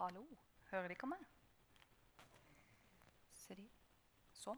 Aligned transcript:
Hallo. 0.00 0.22
Hører 0.70 0.88
de 0.88 0.94
ikke 0.96 1.08
meg? 1.10 1.24
Ser 3.36 3.58
de? 3.58 3.66
Sånn. 4.32 4.56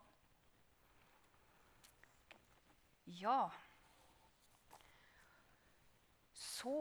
Ja 3.19 3.51
Så 6.39 6.77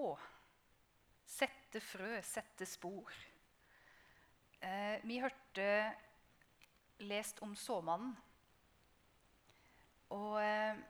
Sette 1.26 1.82
frø, 1.82 2.12
sette 2.22 2.70
spor. 2.70 3.18
Eh, 4.62 5.02
vi 5.10 5.18
hørte 5.26 5.68
lest 7.10 7.42
om 7.42 7.58
såmannen. 7.58 8.14
Og 10.14 10.38
eh, 10.44 10.86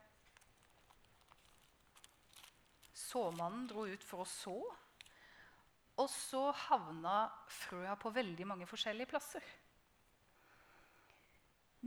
såmannen 3.07 3.69
dro 3.71 3.87
ut 3.87 4.03
for 4.11 4.27
å 4.27 4.31
så. 4.35 4.59
Og 6.01 6.09
så 6.09 6.47
havna 6.67 7.27
frøa 7.51 7.93
på 7.99 8.09
veldig 8.15 8.47
mange 8.49 8.67
forskjellige 8.69 9.11
plasser. 9.11 9.45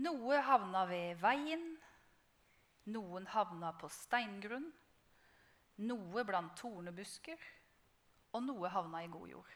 Noe 0.04 0.38
havna 0.42 0.84
ved 0.90 1.18
veien, 1.22 1.66
noen 2.94 3.26
havna 3.30 3.72
på 3.78 3.90
steingrunn, 3.90 4.66
noe 5.86 6.24
blant 6.26 6.54
tornebusker, 6.58 7.38
og 8.34 8.42
noe 8.42 8.70
havna 8.70 9.04
i 9.04 9.10
god 9.10 9.30
jord. 9.30 9.54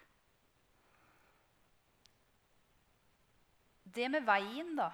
Det 3.98 4.08
med 4.12 4.26
veien, 4.26 4.74
da 4.78 4.90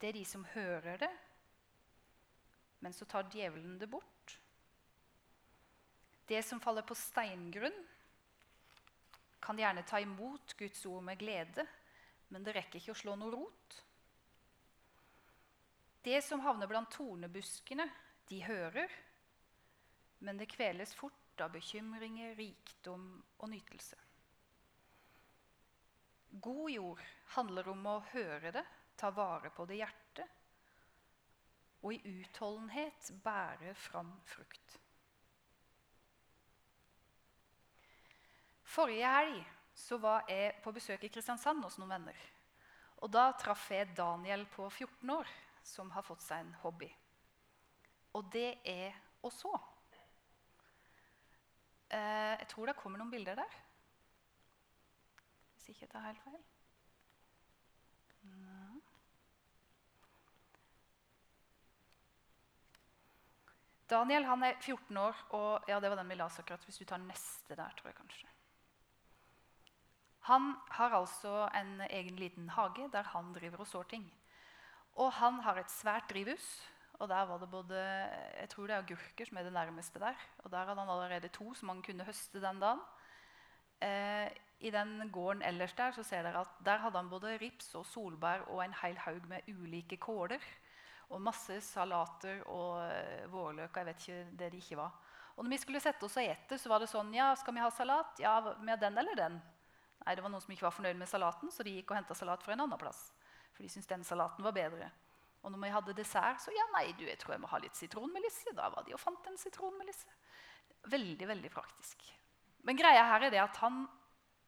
Det 0.00 0.10
er 0.10 0.16
de 0.18 0.24
som 0.28 0.42
hører 0.52 0.98
det, 1.00 1.12
men 2.84 2.92
så 2.92 3.06
tar 3.08 3.30
djevelen 3.32 3.78
det 3.80 3.88
bort. 3.88 4.13
Det 6.26 6.42
som 6.42 6.60
faller 6.60 6.82
på 6.82 6.96
steingrunn, 6.96 7.76
kan 9.44 9.58
gjerne 9.60 9.82
ta 9.84 10.00
imot 10.00 10.54
Guds 10.56 10.86
ord 10.88 11.04
med 11.04 11.18
glede, 11.20 11.66
men 12.32 12.44
det 12.44 12.54
rekker 12.56 12.80
ikke 12.80 12.94
å 12.94 13.00
slå 13.02 13.16
noe 13.20 13.32
rot. 13.34 13.80
Det 16.04 16.20
som 16.24 16.40
havner 16.44 16.68
blant 16.68 16.90
tornebuskene, 16.92 17.84
de 18.28 18.40
hører, 18.44 18.92
men 20.24 20.40
det 20.40 20.48
kveles 20.52 20.94
fort 20.96 21.44
av 21.44 21.52
bekymringer, 21.52 22.32
rikdom 22.38 23.04
og 23.38 23.50
nytelse. 23.52 23.98
God 26.44 26.70
jord 26.72 27.02
handler 27.36 27.68
om 27.70 27.84
å 27.86 27.98
høre 28.14 28.52
det, 28.56 28.64
ta 28.96 29.10
vare 29.14 29.52
på 29.54 29.66
det 29.68 29.76
i 29.76 29.82
hjertet, 29.82 30.40
og 31.84 31.92
i 31.92 32.16
utholdenhet 32.22 33.12
bære 33.22 33.74
fram 33.76 34.14
frukt. 34.24 34.78
Forrige 38.74 39.10
helg 39.10 39.42
så 39.78 39.98
var 40.02 40.24
jeg 40.30 40.56
på 40.64 40.72
besøk 40.74 41.04
i 41.06 41.10
Kristiansand 41.12 41.62
hos 41.62 41.76
noen 41.78 41.92
venner. 41.94 42.22
Og 43.06 43.10
Da 43.12 43.28
traff 43.38 43.68
jeg 43.70 43.92
Daniel 43.94 44.46
på 44.50 44.66
14 44.70 45.10
år, 45.14 45.30
som 45.62 45.92
har 45.94 46.02
fått 46.02 46.24
seg 46.24 46.42
en 46.42 46.54
hobby. 46.62 46.88
Og 48.14 48.26
det 48.32 48.58
er 48.64 48.96
å 49.22 49.30
så. 49.30 49.52
Eh, 51.90 52.34
jeg 52.40 52.48
tror 52.50 52.70
det 52.70 52.76
kommer 52.80 52.98
noen 52.98 53.12
bilder 53.14 53.38
der. 53.38 53.56
Hvis 55.54 55.70
ikke 55.70 55.86
jeg 55.86 55.94
tar 55.94 56.08
helt 56.08 56.26
feil. 56.26 56.42
Daniel 63.94 64.24
han 64.26 64.42
er 64.48 64.56
14 64.58 64.96
år, 64.96 65.26
og 65.36 65.68
ja, 65.68 65.78
det 65.78 65.90
var 65.92 66.00
den 66.00 66.08
vi 66.10 66.16
las 66.18 66.40
akkurat. 66.40 66.64
Hvis 66.66 66.80
du 66.80 66.86
tar 66.88 67.02
neste 67.04 67.54
der, 67.54 67.76
tror 67.76 67.92
jeg 67.92 68.00
kanskje. 68.00 68.33
Han 70.24 70.54
har 70.72 70.94
altså 70.96 71.48
en 71.52 71.82
egen 71.90 72.16
liten 72.16 72.48
hage 72.48 72.88
der 72.92 73.10
han 73.12 73.32
driver 73.34 73.60
og 73.60 73.68
sår 73.68 73.90
ting. 73.90 74.04
Og 74.96 75.12
han 75.12 75.40
har 75.44 75.58
et 75.60 75.70
svært 75.70 76.08
drivhus. 76.08 76.46
Og 77.02 77.08
der 77.10 77.26
var 77.26 77.38
det 77.42 77.50
både 77.50 77.78
jeg 78.38 78.48
tror 78.48 78.66
det 78.66 78.76
er 78.76 78.84
agurker 78.84 79.28
som 79.28 79.38
er 79.38 79.44
det 79.44 79.52
nærmeste 79.52 80.00
der. 80.00 80.16
Og 80.44 80.50
der 80.50 80.64
hadde 80.64 80.80
han 80.80 80.92
allerede 80.94 81.28
to 81.28 81.52
som 81.54 81.68
han 81.68 81.82
kunne 81.82 82.06
høste 82.06 82.40
den 82.40 82.60
dagen. 82.60 82.80
Eh, 83.82 84.30
I 84.60 84.70
den 84.70 85.10
gården 85.12 85.42
ellers 85.42 85.72
der 85.72 85.90
så 85.90 86.02
ser 86.02 86.22
dere 86.22 86.40
at 86.40 86.58
der 86.64 86.78
hadde 86.78 86.96
han 86.96 87.10
både 87.10 87.36
rips 87.42 87.74
og 87.74 87.86
solbær 87.86 88.46
og 88.48 88.64
en 88.64 88.76
hel 88.82 88.96
haug 88.98 89.26
med 89.28 89.48
ulike 89.48 89.96
kåler. 89.96 90.40
Og 91.10 91.20
masse 91.20 91.60
salater 91.60 92.40
og 92.48 92.80
eh, 92.86 93.26
vårløk 93.32 93.76
og 93.76 93.76
jeg 93.76 93.86
vet 93.86 94.06
ikke 94.08 94.36
det 94.38 94.52
de 94.52 94.62
ikke 94.62 94.76
var. 94.80 94.94
Og 95.36 95.44
når 95.44 95.50
vi 95.50 95.58
skulle 95.58 95.80
sette 95.82 96.06
oss 96.06 96.16
og 96.16 96.24
ete, 96.24 96.56
så 96.58 96.70
var 96.70 96.80
det 96.80 96.88
sånn 96.88 97.12
Ja, 97.12 97.34
skal 97.36 97.54
vi 97.54 97.60
ha 97.60 97.68
salat? 97.70 98.22
Ja, 98.22 98.38
med 98.62 98.80
den 98.80 98.98
eller 98.98 99.18
den? 99.18 99.42
Nei, 100.04 100.14
det 100.16 100.24
var 100.24 100.32
noen 100.32 100.42
som 100.44 100.52
ikke 100.52 100.66
var 100.66 100.74
fornøyd 100.76 100.98
med 101.00 101.08
salaten, 101.08 101.52
så 101.52 101.64
de 101.64 101.78
gikk 101.78 101.92
og 101.92 101.98
henta 101.98 102.16
salat 102.16 102.42
fra 102.44 102.52
en 102.52 102.64
annen 102.66 102.80
plass. 102.80 103.06
For 103.54 103.64
de 103.64 103.70
syntes 103.72 103.88
den 103.88 104.04
salaten 104.04 104.44
var 104.44 104.54
bedre. 104.56 104.90
Og 105.44 105.52
når 105.52 105.60
vi 105.60 105.72
hadde 105.74 105.96
dessert, 105.96 106.40
så 106.40 106.52
ja, 106.52 106.64
nei, 106.72 106.86
du, 106.96 107.04
jeg 107.08 107.18
tror 107.20 107.36
jeg 107.36 107.42
må 107.42 107.50
ha 107.52 107.60
litt 107.60 107.76
sitronmelisse. 107.76 108.52
Da 108.56 108.70
var 108.72 108.84
de 108.84 108.96
og 108.96 109.00
fant 109.00 109.26
en 109.28 109.40
sitronmelisse. 109.40 110.12
Veldig, 110.92 111.28
veldig 111.28 111.50
praktisk. 111.52 112.04
Men 112.64 112.80
greia 112.80 113.04
her 113.10 113.26
er 113.26 113.32
det 113.32 113.42
at 113.42 113.58
han 113.60 113.82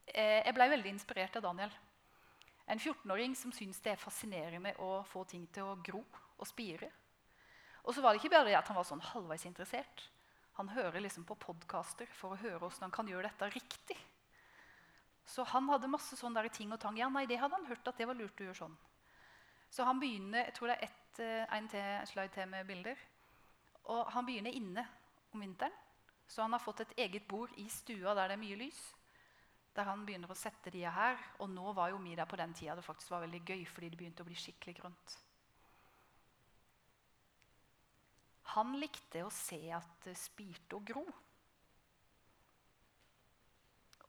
eh, 0.09 0.41
Jeg 0.41 0.55
ble 0.57 0.71
veldig 0.73 0.93
inspirert 0.95 1.37
av 1.37 1.45
Daniel. 1.45 1.73
En 2.67 2.81
14-åring 2.81 3.37
som 3.39 3.53
syns 3.55 3.79
det 3.85 3.93
er 3.93 4.01
fascinerende 4.01 4.73
å 4.83 5.05
få 5.07 5.25
ting 5.29 5.45
til 5.55 5.69
å 5.69 5.77
gro 5.85 6.01
og 6.03 6.49
spire. 6.49 6.89
Og 7.87 7.95
så 7.95 8.03
var 8.03 8.13
det 8.13 8.23
ikke 8.23 8.35
bare 8.35 8.57
at 8.59 8.67
han 8.67 8.77
var 8.77 8.89
sånn 8.89 9.05
halvveis 9.13 9.47
interessert. 9.47 10.09
Han 10.57 10.73
hører 10.73 11.05
liksom 11.05 11.29
på 11.29 11.37
podkaster 11.39 12.09
for 12.17 12.35
å 12.35 12.41
høre 12.41 12.59
hvordan 12.59 12.89
han 12.89 12.95
kan 12.97 13.09
gjøre 13.13 13.29
dette 13.29 13.53
riktig. 13.53 13.99
Så 15.37 15.45
han 15.45 15.67
hadde 15.69 15.91
masse 15.93 16.17
sånne 16.17 16.47
ting 16.49 16.71
og 16.73 16.81
tang. 16.81 16.97
Ja, 16.97 17.11
nei, 17.13 17.27
det 17.29 17.37
hadde 17.37 17.59
han 17.59 17.69
hørt 17.69 17.89
at 17.91 17.99
det 18.01 18.07
var 18.09 18.17
lurt 18.17 18.39
å 18.41 18.47
gjøre 18.47 18.57
sånn. 18.57 18.77
Så 19.69 19.85
han 19.85 19.99
begynner 20.01 20.47
jeg 20.47 20.55
tror 20.57 20.71
det 20.71 20.77
er 20.79 20.87
ett, 20.87 21.19
en 21.53 21.67
til, 21.69 22.07
slide 22.09 22.33
til 22.33 22.49
med 22.49 22.69
bilder. 22.69 23.03
Og 23.93 24.15
han 24.15 24.25
begynner 24.25 24.57
inne 24.57 24.87
om 25.35 25.45
vinteren. 25.45 25.75
Så 26.27 26.41
han 26.43 26.57
har 26.57 26.63
fått 26.63 26.81
et 26.87 26.95
eget 27.05 27.27
bord 27.29 27.53
i 27.61 27.67
stua 27.71 28.15
der 28.17 28.33
det 28.33 28.39
er 28.39 28.43
mye 28.47 28.57
lys. 28.65 28.81
Der 29.77 29.87
han 29.91 30.07
begynner 30.09 30.33
å 30.33 30.39
sette 30.39 30.73
de 30.73 30.87
her. 30.89 31.21
Og 31.45 31.53
nå 31.53 31.75
var 31.77 31.93
jo 31.93 32.01
der 32.01 32.25
på 32.25 32.41
den 32.41 32.57
tida 32.57 32.79
det 32.79 32.87
faktisk 32.87 33.13
var 33.13 33.27
veldig 33.27 33.43
gøy, 33.45 33.67
fordi 33.69 33.93
det 33.93 34.01
begynte 34.01 34.25
å 34.25 34.31
bli 34.31 34.41
skikkelig 34.41 34.79
grønt. 34.81 35.19
Han 38.57 38.79
likte 38.81 39.27
å 39.27 39.31
se 39.31 39.61
at 39.77 40.09
det 40.09 40.17
spirte 40.17 40.81
og 40.81 40.89
gro. 40.89 41.05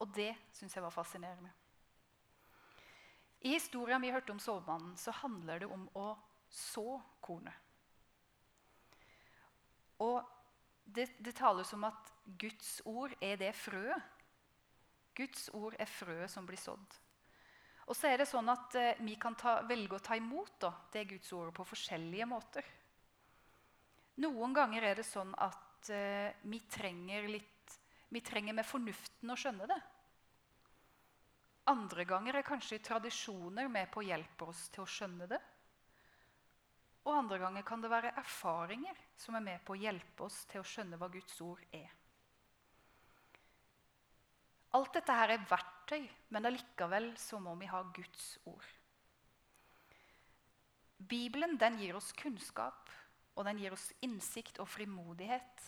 Og 0.02 0.12
det 0.13 0.31
syns 0.53 0.75
jeg 0.75 0.84
var 0.84 0.94
fascinerende. 0.94 1.52
I 3.46 3.53
historien 3.53 4.02
vi 4.02 4.12
hørte 4.12 4.34
om 4.34 4.41
sovemannen, 4.41 4.96
så 4.97 5.13
handler 5.22 5.62
det 5.62 5.69
om 5.72 5.85
å 5.97 6.09
så 6.50 6.97
kornet. 7.22 7.53
Og 10.03 10.22
det, 10.84 11.09
det 11.19 11.36
tales 11.36 11.74
om 11.74 11.86
at 11.88 12.13
Guds 12.40 12.78
ord 12.86 13.13
er 13.22 13.38
det 13.41 13.53
frøet. 13.57 14.13
Guds 15.18 15.50
ord 15.57 15.75
er 15.81 15.90
frøet 15.90 16.31
som 16.31 16.46
blir 16.46 16.59
sådd. 16.62 16.97
Og 17.88 17.96
så 17.96 18.12
er 18.12 18.22
det 18.22 18.28
sånn 18.30 18.50
at 18.52 18.75
eh, 18.75 19.00
Vi 19.07 19.16
kan 19.19 19.36
ta, 19.40 19.62
velge 19.68 19.97
å 19.97 20.03
ta 20.03 20.18
imot 20.19 20.57
da, 20.62 20.74
det 20.94 21.07
Guds 21.09 21.31
ordet 21.34 21.56
på 21.56 21.66
forskjellige 21.66 22.28
måter. 22.30 22.66
Noen 24.22 24.53
ganger 24.53 24.90
er 24.90 25.00
det 25.00 25.06
sånn 25.07 25.31
at 25.40 25.90
eh, 25.94 26.36
vi 26.50 26.59
trenger 26.69 27.30
litt 27.31 27.56
vi 28.09 28.22
trenger 28.23 28.56
med 28.56 28.66
fornuften 28.66 29.31
å 29.31 29.38
skjønne 29.40 29.68
det. 29.69 29.79
Andre 31.68 32.06
ganger 32.07 32.40
er 32.40 32.47
kanskje 32.47 32.79
tradisjoner 32.79 33.68
med 33.68 33.90
på 33.91 34.00
å 34.00 34.07
hjelpe 34.07 34.47
oss 34.47 34.68
til 34.72 34.85
å 34.85 34.90
skjønne 34.90 35.28
det. 35.28 35.40
Og 37.07 37.13
andre 37.16 37.40
ganger 37.40 37.63
kan 37.68 37.84
det 37.84 37.91
være 37.91 38.16
erfaringer 38.19 39.00
som 39.19 39.35
er 39.35 39.44
med 39.44 39.63
på 39.68 39.75
å 39.75 39.79
hjelpe 39.79 40.27
oss 40.27 40.42
til 40.48 40.63
å 40.63 40.68
skjønne 40.68 41.00
hva 41.00 41.09
Guds 41.12 41.39
ord 41.44 41.63
er. 41.75 41.92
Alt 44.75 44.94
dette 44.95 45.15
her 45.15 45.31
er 45.33 45.45
verktøy, 45.48 46.04
men 46.36 46.48
allikevel 46.48 47.13
så 47.19 47.39
må 47.39 47.56
vi 47.59 47.69
ha 47.71 47.80
Guds 47.95 48.25
ord. 48.48 48.68
Bibelen 50.98 51.56
den 51.62 51.80
gir 51.80 51.95
oss 51.95 52.12
kunnskap, 52.18 52.92
og 53.38 53.45
den 53.48 53.59
gir 53.62 53.75
oss 53.75 53.92
innsikt 54.04 54.59
og 54.59 54.68
frimodighet. 54.71 55.63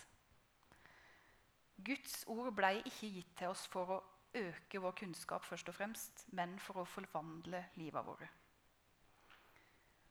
Guds 1.85 2.23
ord 2.27 2.51
ble 2.55 2.79
ikke 2.83 3.09
gitt 3.13 3.35
til 3.39 3.53
oss 3.53 3.65
for 3.71 3.95
å 3.95 3.99
øke 4.35 4.81
vår 4.81 4.95
kunnskap, 4.99 5.45
først 5.45 5.69
og 5.71 5.77
fremst, 5.77 6.25
men 6.35 6.57
for 6.61 6.81
å 6.81 6.87
forvandle 6.87 7.63
livet 7.79 8.05
våre. 8.05 8.29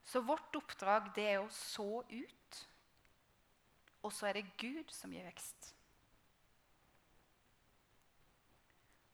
Så 0.08 0.22
vårt 0.24 0.56
oppdrag 0.56 1.10
det 1.16 1.26
er 1.34 1.42
å 1.42 1.50
så 1.52 2.00
ut, 2.08 2.62
og 4.02 4.14
så 4.14 4.30
er 4.30 4.38
det 4.38 4.56
Gud 4.60 4.94
som 4.94 5.12
gir 5.12 5.26
vekst. 5.28 5.74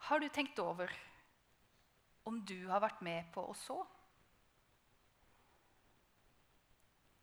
Har 0.05 0.21
du 0.21 0.29
tenkt 0.29 0.61
over 0.61 0.93
om 2.29 2.39
du 2.45 2.69
har 2.69 2.83
vært 2.85 3.03
med 3.05 3.31
på 3.35 3.43
å 3.49 3.57
så? 3.57 3.81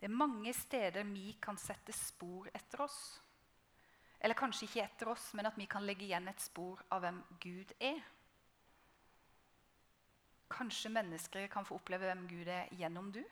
Det 0.01 0.09
er 0.09 0.17
mange 0.17 0.49
steder 0.57 1.05
vi 1.05 1.35
kan 1.37 1.59
sette 1.61 1.93
spor 1.93 2.49
etter 2.57 2.81
oss. 2.87 2.97
Eller 4.21 4.37
kanskje 4.37 4.67
ikke 4.67 4.83
etter 4.85 5.09
oss, 5.09 5.31
men 5.33 5.49
at 5.49 5.57
vi 5.57 5.65
kan 5.69 5.85
legge 5.85 6.05
igjen 6.05 6.29
et 6.29 6.41
spor 6.41 6.81
av 6.93 7.01
hvem 7.01 7.21
Gud 7.41 7.73
er. 7.81 8.01
Kanskje 10.51 10.91
mennesker 10.93 11.47
kan 11.49 11.65
få 11.65 11.79
oppleve 11.79 12.09
hvem 12.09 12.27
Gud 12.29 12.51
er 12.51 12.69
gjennom 12.77 13.09
du? 13.15 13.23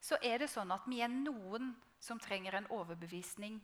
Så 0.00 0.16
er 0.24 0.38
det 0.40 0.50
sånn 0.52 0.70
at 0.72 0.86
vi 0.88 1.02
er 1.02 1.10
noen 1.12 1.74
som 2.00 2.20
trenger 2.22 2.56
en 2.56 2.70
overbevisning 2.72 3.58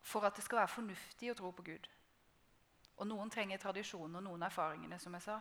for 0.00 0.24
at 0.26 0.36
det 0.36 0.44
skal 0.44 0.62
være 0.62 0.74
fornuftig 0.76 1.32
å 1.32 1.38
tro 1.40 1.50
på 1.54 1.64
Gud. 1.66 1.88
Og 3.00 3.08
Noen 3.08 3.32
trenger 3.32 3.60
tradisjonen 3.60 4.18
og 4.20 4.24
noen 4.26 4.42
erfaringene, 4.44 4.98
som 5.00 5.14
jeg 5.16 5.24
sa. 5.24 5.38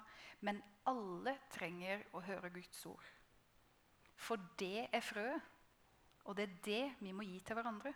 Men 0.48 0.62
alle 0.88 1.36
trenger 1.52 2.06
å 2.16 2.22
høre 2.24 2.52
Guds 2.56 2.86
ord. 2.88 3.07
For 4.19 4.40
det 4.60 4.88
er 4.88 5.04
frøet, 5.04 5.56
og 6.30 6.36
det 6.38 6.46
er 6.46 6.58
det 6.66 6.84
vi 7.02 7.12
må 7.16 7.26
gi 7.26 7.40
til 7.42 7.58
hverandre. 7.58 7.92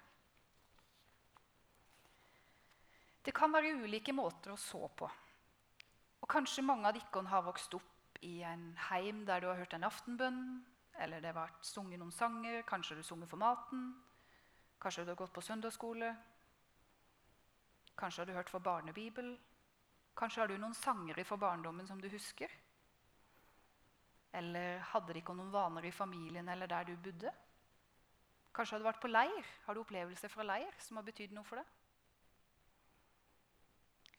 Det 3.24 3.32
kan 3.36 3.54
være 3.54 3.76
ulike 3.86 4.16
måter 4.16 4.56
å 4.56 4.60
så 4.60 4.88
på. 4.98 5.08
Og 6.24 6.30
Kanskje 6.30 6.66
mange 6.66 6.90
av 6.90 6.98
dere 6.98 7.30
har 7.30 7.46
vokst 7.46 7.76
opp 7.78 8.18
i 8.26 8.40
en 8.48 8.72
heim 8.90 9.22
der 9.28 9.44
du 9.44 9.48
har 9.52 9.60
hørt 9.62 9.76
en 9.78 9.86
aftenbønn, 9.86 10.42
eller 11.04 11.22
det 11.22 11.30
har 11.30 11.38
vært 11.44 11.68
sunget 11.68 12.02
noen 12.02 12.16
sanger, 12.16 12.64
kanskje 12.66 12.98
du 12.98 13.04
har 13.04 13.08
sunget 13.12 13.30
for 13.30 13.42
maten, 13.42 13.86
kanskje 14.82 15.06
du 15.06 15.14
har 15.14 15.20
gått 15.20 15.34
på 15.36 15.46
søndagsskole, 15.46 16.10
kanskje 18.00 18.24
har 18.24 18.32
du 18.32 18.36
hørt 18.38 18.50
for 18.50 18.66
barnebibel, 18.66 19.34
kanskje 20.18 20.42
har 20.42 20.50
du 20.50 20.58
noen 20.58 20.78
sanger 20.78 21.22
fra 21.28 21.38
barndommen 21.38 21.88
som 21.88 22.02
du 22.02 22.10
husker. 22.10 22.50
Eller 24.34 24.82
hadde 24.90 25.14
de 25.14 25.22
ikke 25.22 25.36
noen 25.38 25.54
vaner 25.54 25.86
i 25.86 25.94
familien 25.94 26.50
eller 26.50 26.72
der 26.72 26.90
du 26.90 26.96
bodde? 26.98 27.34
Kanskje 28.54 28.76
har 28.76 28.84
du 28.84 28.86
vært 28.86 29.02
på 29.02 29.10
leir. 29.10 29.48
Har 29.66 29.74
du 29.74 29.82
opplevelser 29.82 30.30
fra 30.30 30.46
leir 30.46 30.76
som 30.80 31.00
har 31.00 31.08
betydd 31.08 31.34
noe 31.34 31.48
for 31.48 31.62
deg? 31.62 31.72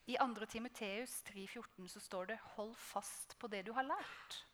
I 0.07 0.17
2. 0.21 0.47
Timoteus 0.53 1.23
3,14 1.25 1.89
så 1.89 2.01
står 2.01 2.27
det 2.27 2.39
'hold 2.39 2.75
fast 2.77 3.39
på 3.39 3.47
det 3.49 3.67
du 3.67 3.73
har 3.73 3.85
lært'. 3.85 4.45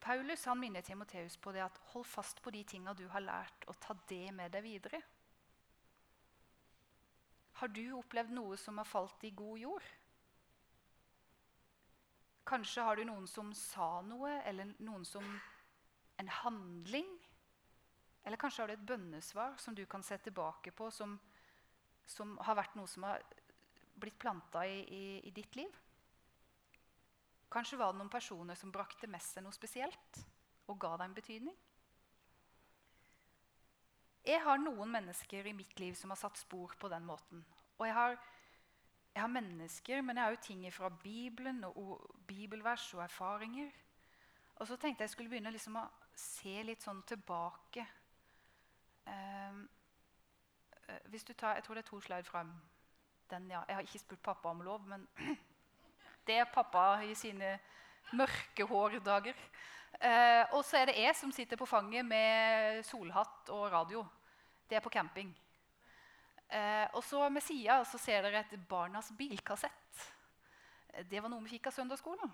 Paulus 0.00 0.44
han 0.44 0.60
minner 0.60 0.80
Timoteus 0.80 1.36
på 1.36 1.52
det 1.52 1.62
at 1.62 1.78
'hold 1.78 2.04
fast 2.04 2.42
på 2.42 2.50
de 2.50 2.64
tinga 2.64 2.92
du 2.92 3.08
har 3.08 3.20
lært', 3.20 3.64
og 3.66 3.80
ta 3.80 3.94
det 4.08 4.34
med 4.34 4.52
deg 4.52 4.62
videre'. 4.62 5.02
Har 7.52 7.66
du 7.66 7.96
opplevd 7.96 8.30
noe 8.30 8.56
som 8.56 8.78
har 8.78 8.84
falt 8.84 9.24
i 9.24 9.30
god 9.30 9.58
jord? 9.58 9.82
Kanskje 12.46 12.82
har 12.82 12.96
du 12.96 13.04
noen 13.04 13.26
som 13.26 13.54
sa 13.54 14.00
noe, 14.00 14.42
eller 14.44 14.74
noen 14.78 15.04
som 15.04 15.40
en 16.18 16.28
handling. 16.28 17.17
Eller 18.28 18.36
kanskje 18.36 18.60
har 18.60 18.68
du 18.68 18.74
et 18.74 18.88
bønnesvar 18.90 19.54
som 19.56 19.72
du 19.72 19.86
kan 19.88 20.02
se 20.04 20.18
tilbake 20.20 20.68
på, 20.76 20.90
som, 20.92 21.14
som 22.04 22.34
har 22.44 22.58
vært 22.58 22.74
noe 22.76 22.90
som 22.92 23.06
har 23.08 23.22
blitt 23.96 24.18
planta 24.20 24.66
i, 24.68 24.82
i, 24.84 25.04
i, 25.24 25.30
ditt 25.32 25.54
liv? 25.56 25.78
Kanskje 27.48 27.78
var 27.80 27.94
det 27.94 28.02
noen 28.02 28.12
personer 28.12 28.58
som 28.60 28.74
brakte 28.74 29.08
med 29.08 29.24
seg 29.24 29.46
noe 29.46 29.56
spesielt 29.56 30.20
og 30.68 30.76
ga 30.76 30.90
deg 30.98 31.06
en 31.08 31.16
betydning? 31.16 31.56
Jeg 34.28 34.42
har 34.44 34.60
noen 34.60 34.92
mennesker 34.92 35.48
i 35.48 35.54
mitt 35.56 35.80
liv 35.80 35.96
som 35.96 36.12
har 36.12 36.20
satt 36.20 36.36
spor 36.36 36.74
på 36.76 36.90
den 36.92 37.08
måten. 37.08 37.40
Og 37.78 37.86
jeg 37.88 37.96
har, 37.96 38.18
jeg 39.14 39.22
har 39.24 39.36
mennesker, 39.38 40.04
men 40.04 40.20
jeg 40.20 40.26
har 40.26 40.36
jo 40.36 40.42
ting 40.50 40.66
fra 40.76 40.90
Bibelen 41.00 41.64
og, 41.64 41.80
og 41.80 42.20
bibelvers 42.28 42.90
og 42.92 43.06
erfaringer. 43.06 43.72
Og 44.58 44.68
så 44.68 44.76
tenkte 44.76 45.08
jeg 45.08 45.14
skulle 45.14 45.32
begynne 45.32 45.54
liksom 45.56 45.80
å 45.80 45.86
se 46.12 46.58
litt 46.66 46.84
sånn 46.84 47.00
tilbake. 47.08 47.88
Um, 49.08 49.68
hvis 51.08 51.24
du 51.24 51.32
tar, 51.32 51.54
Jeg 51.54 51.64
tror 51.64 51.74
det 51.74 51.84
er 51.84 51.90
to 51.90 52.00
slide 52.00 52.24
fram. 52.24 52.52
Den, 53.30 53.50
ja. 53.50 53.60
Jeg 53.68 53.76
har 53.76 53.80
ikke 53.80 53.98
spurt 53.98 54.22
pappa 54.22 54.48
om 54.48 54.60
lov, 54.60 54.86
men 54.88 55.08
det 56.26 56.36
er 56.36 56.52
pappa 56.54 57.00
i 57.04 57.14
sine 57.14 57.58
mørke 58.12 58.64
hårdager. 58.64 59.34
Eh, 59.98 60.44
og 60.54 60.62
så 60.64 60.78
er 60.78 60.90
det 60.90 61.00
jeg 61.00 61.16
som 61.16 61.32
sitter 61.32 61.58
på 61.58 61.66
fanget 61.66 62.06
med 62.06 62.82
solhatt 62.86 63.50
og 63.54 63.70
radio. 63.72 64.04
Det 64.68 64.76
er 64.76 64.84
på 64.84 64.92
camping. 64.92 65.32
Eh, 66.48 66.86
og 66.92 67.04
så 67.04 67.28
Med 67.28 67.42
sida 67.42 67.82
ser 67.84 68.22
dere 68.22 68.40
et 68.40 68.68
Barnas 68.68 69.12
bilkassett. 69.16 70.04
Det 71.10 71.22
var 71.22 71.28
noe 71.28 71.44
vi 71.44 71.56
fikk 71.56 71.68
av 71.68 71.76
søndagsskolen. 71.76 72.30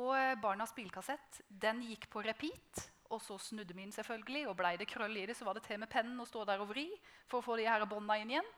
Og 0.00 0.12
eh, 0.16 0.38
Barnas 0.40 0.72
bilkassett 0.72 1.42
den 1.48 1.82
gikk 1.82 2.08
på 2.10 2.22
repeat. 2.24 2.88
Og 3.12 3.20
så 3.20 3.36
snudde 3.38 3.74
vi 3.76 3.84
den 3.84 3.92
selvfølgelig, 3.92 4.46
og 4.48 4.56
blei 4.56 4.76
det 4.80 4.88
krøll 4.88 5.16
i 5.20 5.26
det, 5.28 5.36
så 5.36 5.44
var 5.44 5.58
det 5.58 5.66
til 5.66 5.80
med 5.82 5.90
pennen 5.92 6.20
å 6.20 6.28
stå 6.28 6.46
der 6.48 6.62
og 6.64 6.70
vri 6.72 6.86
for 7.28 7.40
å 7.40 7.44
få 7.44 7.58
de 7.60 7.68
her 7.68 7.84
bånda 7.88 8.16
inn 8.20 8.32
igjen. 8.32 8.52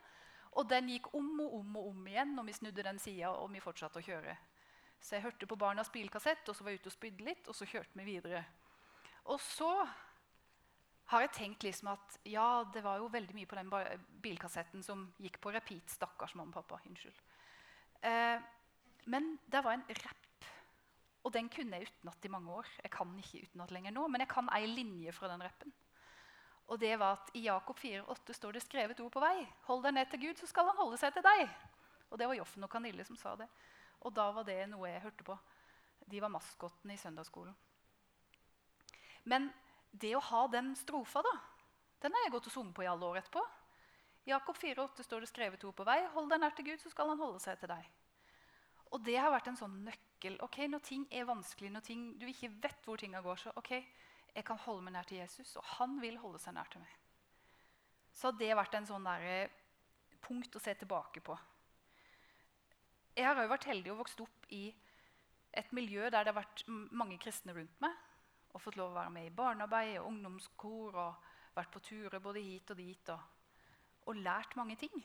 Og 0.55 0.67
den 0.71 0.87
gikk 0.93 1.11
om 1.17 1.27
og 1.43 1.57
om 1.59 1.79
og 1.81 1.89
om 1.91 2.07
igjen 2.07 2.31
når 2.37 2.47
vi 2.47 2.57
snudde 2.59 2.85
den 2.87 3.01
sida 3.03 3.33
og 3.35 3.49
vi 3.51 3.63
fortsatte 3.63 3.99
å 3.99 4.05
kjøre. 4.05 4.37
Så 5.03 5.17
jeg 5.17 5.25
hørte 5.25 5.49
på 5.49 5.57
barnas 5.59 5.91
bilkassett, 5.91 6.47
og 6.47 6.55
så 6.55 6.63
var 6.63 6.73
jeg 6.73 6.81
ute 6.81 6.89
og 6.89 6.95
spydde 6.95 7.27
litt, 7.27 7.49
og 7.51 7.57
så 7.57 7.67
kjørte 7.67 7.99
vi 7.99 8.07
videre. 8.07 8.45
Og 9.29 9.41
så 9.43 9.69
har 11.11 11.25
jeg 11.25 11.33
tenkt 11.35 11.65
liksom 11.67 11.91
at 11.91 12.17
ja, 12.25 12.63
det 12.73 12.81
var 12.85 12.97
jo 13.01 13.11
veldig 13.13 13.35
mye 13.37 13.49
på 13.49 13.57
den 13.59 13.69
bilkassetten 14.23 14.81
som 14.85 15.05
gikk 15.21 15.37
på 15.43 15.53
repeat. 15.53 15.91
Stakkars 15.93 16.33
mamma 16.37 16.55
og 16.55 16.63
pappa. 16.63 16.79
Unnskyld. 16.89 17.19
Eh, 18.09 18.39
men 19.13 19.35
det 19.45 19.61
var 19.61 19.77
en 19.77 19.85
rapp, 20.01 20.24
og 21.25 21.33
den 21.33 21.49
kunne 21.49 21.79
jeg 21.79 21.89
utenat 21.89 22.25
i 22.27 22.29
mange 22.29 22.53
år. 22.53 22.67
Jeg 22.83 22.91
kan 22.93 23.13
ikke 23.17 23.41
utenat 23.47 23.71
lenger 23.73 23.93
nå, 23.95 24.05
men 24.07 24.21
jeg 24.21 24.29
kan 24.29 24.49
ei 24.53 24.67
linje 24.69 25.13
fra 25.15 25.29
den 25.31 25.41
rappen. 25.41 25.73
Og 26.69 26.79
det 26.81 26.93
var 27.01 27.17
at 27.17 27.31
I 27.37 27.45
Jakob 27.45 27.79
4,8 27.81 28.33
står 28.33 28.53
det 28.53 28.61
skrevet 28.61 29.01
ord 29.01 29.11
på 29.13 29.21
vei. 29.21 29.45
Hold 29.65 29.83
deg 29.85 29.95
ned 29.97 30.09
til 30.11 30.21
Gud, 30.21 30.37
så 30.37 30.49
skal 30.49 30.69
han 30.69 30.77
holde 30.77 30.99
seg 31.01 31.13
til 31.13 31.25
deg. 31.25 31.49
Og 32.09 32.19
Det 32.21 32.29
var 32.29 32.37
Joffen 32.37 32.63
og 32.63 32.71
Kanille 32.71 33.05
som 33.05 33.17
sa 33.17 33.35
det. 33.35 33.49
Og 34.05 34.13
da 34.13 34.29
var 34.31 34.45
det 34.45 34.59
noe 34.69 34.89
jeg 34.89 35.01
hørte 35.01 35.25
på. 35.25 35.37
De 36.05 36.21
var 36.21 36.29
maskottene 36.29 36.93
i 36.93 37.01
søndagsskolen. 37.01 37.55
Men 39.25 39.49
det 39.91 40.13
å 40.15 40.21
ha 40.21 40.45
den 40.53 40.75
strofa, 40.77 41.23
da, 41.25 41.35
den 42.05 42.13
har 42.13 42.27
jeg 42.27 42.35
gått 42.37 42.49
og 42.51 42.53
sunget 42.53 42.77
på 42.77 42.85
i 42.85 42.89
alle 42.89 43.09
år 43.09 43.23
etterpå. 43.23 43.41
I 44.25 44.33
Jakob 44.33 44.57
4,8 44.57 45.05
står 45.05 45.25
det 45.25 45.29
skrevet 45.33 45.63
ord 45.65 45.73
på 45.77 45.85
vei. 45.87 46.03
Hold 46.13 46.29
deg 46.29 46.41
nær 46.41 46.53
til 46.53 46.69
Gud, 46.69 46.81
så 46.81 46.93
skal 46.93 47.09
han 47.09 47.21
holde 47.21 47.41
seg 47.41 47.57
til 47.61 47.73
deg. 47.73 47.89
Og 48.95 49.03
det 49.03 49.17
har 49.19 49.33
vært 49.33 49.49
en 49.51 49.59
sånn 49.59 49.75
nøkkel. 49.83 50.37
Ok, 50.45 50.61
Når 50.71 50.83
ting 50.87 51.05
er 51.11 51.27
vanskelig, 51.27 51.71
når 51.73 51.83
ting, 51.83 52.05
du 52.19 52.25
ikke 52.31 52.53
vet 52.63 52.85
hvor 52.87 53.01
tinga 53.01 53.19
går, 53.21 53.41
så 53.41 53.51
ok, 53.59 53.73
jeg 54.35 54.45
kan 54.47 54.59
holde 54.63 54.85
meg 54.85 54.95
nær 54.95 55.07
til 55.09 55.19
Jesus, 55.19 55.55
og 55.59 55.67
han 55.75 55.97
vil 55.99 56.17
holde 56.21 56.39
seg 56.39 56.55
nær 56.55 56.71
til 56.71 56.83
meg. 56.83 56.95
Så 58.15 58.29
har 58.29 58.39
det 58.39 58.55
vært 58.55 58.77
en 58.79 58.87
sånn 58.87 59.03
der, 59.03 59.27
eh, 59.27 59.61
punkt 60.23 60.55
å 60.55 60.63
se 60.63 60.73
tilbake 60.79 61.21
på. 61.21 61.35
Jeg 63.15 63.27
har 63.27 63.35
òg 63.35 63.51
vært 63.51 63.67
heldig 63.69 63.91
og 63.91 64.01
vokst 64.03 64.21
opp 64.23 64.47
i 64.51 64.73
et 65.55 65.71
miljø 65.71 66.09
der 66.09 66.23
det 66.23 66.33
har 66.33 66.41
vært 66.41 66.65
mange 66.67 67.19
kristne 67.19 67.55
rundt 67.55 67.79
meg. 67.83 67.93
Og 68.55 68.61
fått 68.63 68.77
lov 68.79 68.91
å 68.91 68.99
være 68.99 69.11
med 69.11 69.27
i 69.27 69.35
barnearbeid 69.35 69.99
og 69.99 70.07
ungdomskor 70.07 70.95
og 70.95 71.29
vært 71.55 71.71
på 71.71 71.83
turer 71.83 72.23
både 72.23 72.43
hit 72.43 72.71
og 72.71 72.79
dit. 72.79 73.09
Og, 73.09 73.19
og 74.07 74.19
lært 74.23 74.55
mange 74.55 74.75
ting. 74.79 74.95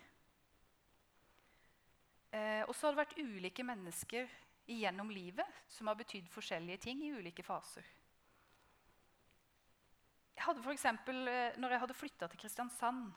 Eh, 2.30 2.62
og 2.68 2.74
så 2.76 2.86
har 2.86 2.94
det 2.94 3.02
vært 3.02 3.18
ulike 3.18 3.64
mennesker 3.66 4.28
gjennom 4.70 5.10
livet 5.10 5.62
som 5.70 5.88
har 5.90 5.98
betydd 5.98 6.28
forskjellige 6.30 6.84
ting 6.86 7.02
i 7.02 7.10
ulike 7.16 7.42
faser. 7.42 7.86
Jeg 10.36 10.46
hadde 10.46 10.62
for 10.64 10.72
eksempel, 10.72 11.26
eh, 11.28 11.58
når 11.58 11.74
jeg 11.74 11.82
hadde 11.82 11.98
flytta 11.98 12.28
til 12.30 12.40
Kristiansand 12.40 13.10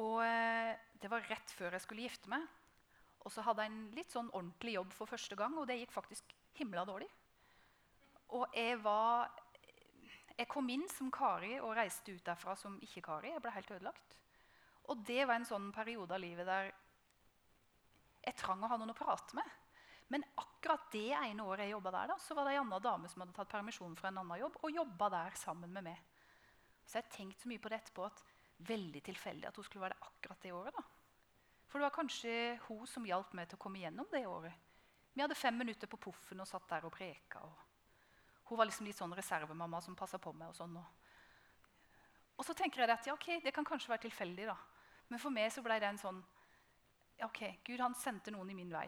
og 0.00 0.22
eh, 0.24 0.72
Det 1.02 1.10
var 1.10 1.26
rett 1.28 1.50
før 1.50 1.74
jeg 1.74 1.82
skulle 1.82 2.04
gifte 2.06 2.30
meg. 2.30 2.46
Og 3.26 3.32
så 3.34 3.42
hadde 3.42 3.64
jeg 3.64 3.72
en 3.72 3.90
litt 3.94 4.10
sånn 4.10 4.30
ordentlig 4.30 4.76
jobb 4.76 4.92
for 4.94 5.10
første 5.10 5.36
gang, 5.36 5.56
og 5.58 5.66
det 5.66 5.80
gikk 5.80 5.92
faktisk 5.94 6.32
himla 6.58 6.84
dårlig. 6.86 7.08
Og 8.38 8.46
jeg 8.56 8.78
var 8.82 9.30
Jeg 10.38 10.48
kom 10.48 10.70
inn 10.70 10.86
som 10.88 11.10
Kari 11.12 11.58
og 11.60 11.74
reiste 11.76 12.14
ut 12.14 12.24
derfra 12.24 12.54
som 12.56 12.78
ikke-Kari. 12.80 13.34
Jeg 13.34 13.42
ble 13.42 13.52
helt 13.52 13.70
ødelagt. 13.70 14.14
Og 14.88 15.04
det 15.06 15.26
var 15.26 15.36
en 15.36 15.46
sånn 15.46 15.68
periode 15.74 16.14
av 16.14 16.22
livet 16.22 16.46
der 16.48 16.72
jeg 18.22 18.38
trang 18.38 18.62
å 18.62 18.70
ha 18.70 18.78
noen 18.78 18.94
å 18.94 18.96
prate 18.96 19.36
med. 19.36 19.58
Men 20.12 20.24
akkurat 20.36 20.90
det 20.92 21.10
ene 21.16 21.44
året 21.48 21.66
jeg 21.66 21.72
jobba 21.72 21.92
der, 21.94 22.10
da, 22.12 22.18
så 22.20 22.36
var 22.36 22.46
det 22.46 22.54
ei 22.54 22.60
anna 22.60 22.78
dame 22.84 23.08
som 23.08 23.22
hadde 23.24 23.34
tatt 23.36 23.50
permisjon 23.50 23.94
fra 23.96 24.10
en 24.10 24.20
annen 24.20 24.42
jobb 24.42 24.58
og 24.60 24.74
jobba 24.74 25.08
der 25.14 25.38
sammen 25.40 25.72
med 25.72 25.86
meg. 25.86 26.02
Så 26.84 26.98
jeg 26.98 27.06
har 27.06 27.14
tenkt 27.14 27.40
så 27.40 27.48
mye 27.48 27.62
på 27.62 27.70
det 27.72 27.78
etterpå 27.80 28.04
at 28.04 28.20
veldig 28.68 29.00
tilfeldig 29.06 29.48
at 29.48 29.56
hun 29.56 29.66
skulle 29.66 29.86
være 29.86 29.96
det 29.96 30.08
akkurat 30.08 30.44
det 30.44 30.52
året. 30.52 30.76
da. 30.76 30.84
For 31.70 31.80
det 31.80 31.86
var 31.88 31.96
kanskje 31.96 32.34
hun 32.66 32.86
som 32.86 33.06
hjalp 33.08 33.32
meg 33.32 33.48
til 33.48 33.56
å 33.56 33.62
komme 33.64 33.80
gjennom 33.80 34.08
det 34.12 34.26
året. 34.28 34.68
Vi 35.12 35.22
hadde 35.24 35.36
fem 35.36 35.56
minutter 35.56 35.88
på 35.88 36.00
poffen 36.00 36.40
og 36.40 36.48
satt 36.48 36.68
der 36.68 36.84
og 36.84 36.92
preka. 36.92 37.40
Og 37.40 38.50
hun 38.50 38.60
var 38.60 38.68
liksom 38.68 38.86
litt 38.88 38.98
sånn 38.98 39.16
reservemamma 39.16 39.80
som 39.80 39.96
passa 39.96 40.20
på 40.20 40.34
meg. 40.36 40.52
Og 40.52 40.56
sånn. 40.56 40.76
Og 42.36 42.44
så 42.44 42.56
tenker 42.56 42.84
jeg 42.84 42.92
at 42.92 43.08
ja, 43.08 43.16
ok, 43.16 43.40
det 43.44 43.54
kan 43.56 43.64
kanskje 43.64 43.92
være 43.92 44.04
tilfeldig, 44.04 44.50
da. 44.52 44.56
Men 45.08 45.20
for 45.20 45.32
meg 45.32 45.48
så 45.52 45.64
ble 45.64 45.80
det 45.80 45.88
en 45.88 46.00
sånn 46.00 46.20
ok, 47.26 47.42
Gud 47.66 47.80
han 47.82 47.94
sendte 47.98 48.32
noen 48.34 48.50
i 48.52 48.56
min 48.56 48.72
vei. 48.72 48.86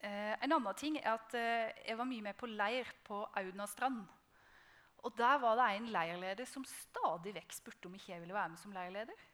Eh, 0.00 0.32
en 0.40 0.54
annen 0.56 0.78
ting 0.78 0.96
er 1.00 1.12
at 1.12 1.34
eh, 1.36 1.72
jeg 1.84 1.98
var 1.98 2.08
mye 2.08 2.24
med 2.24 2.38
på 2.40 2.48
leir 2.48 2.88
på 3.04 3.20
Audnastrand. 3.36 4.00
Og 5.04 5.16
Der 5.16 5.38
var 5.40 5.56
det 5.56 5.66
en 5.76 5.90
leirleder 5.92 6.48
som 6.48 6.64
stadig 6.68 7.34
vekk 7.36 7.52
spurte 7.56 7.88
om 7.88 7.94
ikke 7.96 8.12
jeg 8.12 8.22
ville 8.22 8.36
være 8.36 8.52
med 8.52 8.60
som 8.60 8.72
leirleder. 8.72 9.26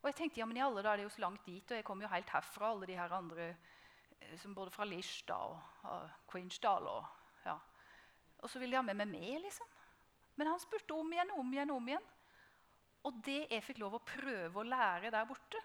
Og 0.00 0.08
jeg 0.08 0.16
tenkte 0.16 0.40
ja, 0.40 0.46
men 0.46 0.58
i 0.58 0.62
alle 0.64 0.82
det 0.82 0.90
er 0.92 1.02
jo 1.04 1.12
så 1.12 1.24
langt 1.26 1.44
dit, 1.46 1.64
og 1.66 1.76
jeg 1.76 1.84
kom 1.84 2.02
jo 2.02 2.08
helt 2.08 2.30
herfra. 2.30 2.70
alle 2.70 2.86
de 2.86 2.96
her 2.96 3.12
andre 3.12 3.54
som 4.38 4.54
både 4.54 4.70
fra 4.70 4.84
Lirsdal 4.84 5.56
og, 5.56 5.90
og 5.90 6.30
Queensdal. 6.30 6.86
Og, 6.86 7.04
ja. 7.44 7.56
og 8.38 8.50
så 8.50 8.58
ville 8.58 8.74
de 8.74 8.80
ha 8.80 8.86
med 8.86 8.98
meg 9.02 9.10
med, 9.10 9.42
liksom. 9.46 9.66
Men 10.38 10.52
han 10.52 10.62
spurte 10.62 10.94
om 10.96 11.12
igjen 11.12 11.34
og 11.34 11.42
om 11.42 11.52
igjen. 11.52 11.74
om 11.74 11.88
igjen. 11.88 12.08
Og 13.04 13.20
det 13.24 13.42
jeg 13.50 13.64
fikk 13.64 13.80
lov 13.82 13.98
å 13.98 14.04
prøve 14.04 14.60
å 14.60 14.66
lære 14.66 15.12
der 15.12 15.28
borte 15.28 15.60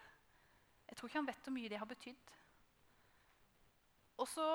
Jeg 0.86 0.96
tror 0.96 1.10
ikke 1.10 1.20
han 1.20 1.28
vet 1.28 1.46
hvor 1.48 1.54
mye 1.56 1.70
det 1.70 1.80
har 1.80 1.90
betydd. 1.90 2.32
Og 4.22 4.28
så, 4.30 4.46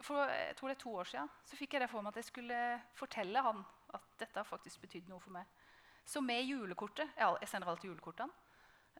for 0.00 0.22
jeg 0.30 0.56
tror 0.56 0.70
det 0.70 0.76
er 0.76 0.82
to 0.84 0.94
år 0.96 1.10
siden, 1.10 1.32
så 1.44 1.58
fikk 1.58 1.76
jeg 1.76 1.84
det 1.84 1.90
for 1.92 2.04
meg 2.04 2.14
at 2.14 2.22
jeg 2.22 2.30
skulle 2.30 2.60
fortelle 2.96 3.42
han 3.44 3.62
at 3.96 4.08
dette 4.20 4.40
har 4.40 4.48
faktisk 4.48 4.82
betydd 4.86 5.10
noe 5.10 5.20
for 5.22 5.34
meg. 5.36 5.46
Så 6.06 6.22
med 6.22 6.44
julekortet 6.46 7.16
Jeg 7.18 7.48
sender 7.50 7.68
alltid 7.68 7.90
julekortene. 7.90 8.32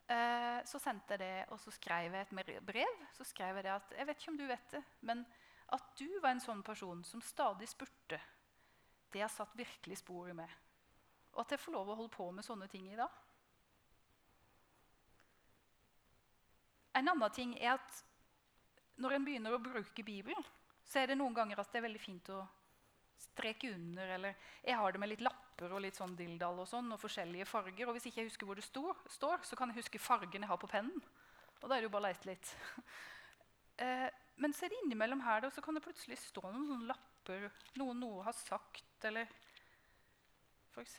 Eh, 0.06 0.60
så 0.66 0.78
sendte 0.78 1.14
jeg 1.14 1.22
det, 1.22 1.46
og 1.50 1.58
så 1.60 1.70
skrev 1.74 2.14
jeg 2.14 2.26
et 2.26 2.62
brev. 2.66 3.02
Så 3.14 3.24
skrev 3.24 3.56
jeg 3.56 3.64
det 3.64 3.74
at 3.74 3.94
Jeg 3.98 4.06
vet 4.06 4.20
ikke 4.20 4.30
om 4.30 4.38
du 4.38 4.46
vet 4.46 4.70
det, 4.70 4.82
men 5.00 5.24
at 5.74 5.86
du 5.98 6.20
var 6.22 6.34
en 6.34 6.42
sånn 6.42 6.62
person 6.62 7.02
som 7.04 7.22
stadig 7.22 7.66
spurte, 7.68 8.20
det 9.12 9.22
har 9.22 9.30
satt 9.32 9.56
virkelig 9.58 9.98
spor 9.98 10.28
i 10.30 10.36
meg. 10.36 10.50
Og 11.34 11.42
at 11.42 11.54
jeg 11.54 11.62
får 11.62 11.74
lov 11.74 11.90
å 11.90 11.96
holde 11.98 12.14
på 12.14 12.28
med 12.30 12.46
sånne 12.46 12.68
ting 12.70 12.86
i 12.90 12.98
dag. 12.98 13.10
En 16.96 17.12
annen 17.12 17.34
ting 17.34 17.54
er 17.60 17.74
at 17.76 18.02
når 19.02 19.16
en 19.16 19.26
begynner 19.26 19.56
å 19.56 19.60
bruke 19.62 20.04
Bibelen, 20.04 20.46
så 20.86 21.02
er 21.02 21.10
det 21.10 21.18
noen 21.18 21.34
ganger 21.36 21.60
at 21.60 21.72
det 21.72 21.80
er 21.80 21.88
veldig 21.88 22.00
fint 22.00 22.30
å 22.32 22.40
streke 23.20 23.72
under. 23.74 24.14
Eller 24.16 24.36
jeg 24.64 24.78
har 24.78 24.92
det 24.92 25.02
med 25.02 25.10
litt 25.12 25.24
lapper 25.24 25.72
og 25.72 25.82
litt 25.84 25.98
sånn 25.98 26.16
dildal 26.18 26.62
og 26.62 26.68
sånn, 26.70 26.88
og 26.94 27.02
forskjellige 27.02 27.48
farger. 27.50 27.88
Og 27.88 27.96
hvis 27.96 28.08
ikke 28.10 28.22
jeg 28.22 28.30
husker 28.30 28.48
hvor 28.48 28.58
det 28.58 28.66
står, 28.66 29.02
står 29.18 29.44
så 29.48 29.58
kan 29.58 29.72
jeg 29.72 29.82
huske 29.82 30.02
fargen 30.02 30.46
jeg 30.46 30.52
har 30.52 30.60
på 30.62 30.70
pennen. 30.70 31.04
Og 31.62 31.68
da 31.68 31.76
er 31.76 31.82
det 31.82 31.90
jo 31.90 31.94
bare 31.96 32.10
lete 32.10 32.30
litt. 32.30 32.54
eh, 33.84 34.08
men 34.40 34.52
så 34.52 34.66
er 34.66 34.72
det 34.72 34.82
innimellom 34.84 35.24
her 35.24 35.44
da, 35.44 35.52
så 35.52 35.64
kan 35.64 35.76
det 35.76 35.84
plutselig 35.84 36.18
stå 36.20 36.44
noen 36.44 36.66
sånne 36.68 36.90
lapper, 36.92 37.48
noe 37.80 37.96
noe 37.96 38.24
har 38.26 38.36
sagt, 38.36 39.08
eller 39.08 39.28
f.eks. 40.74 40.98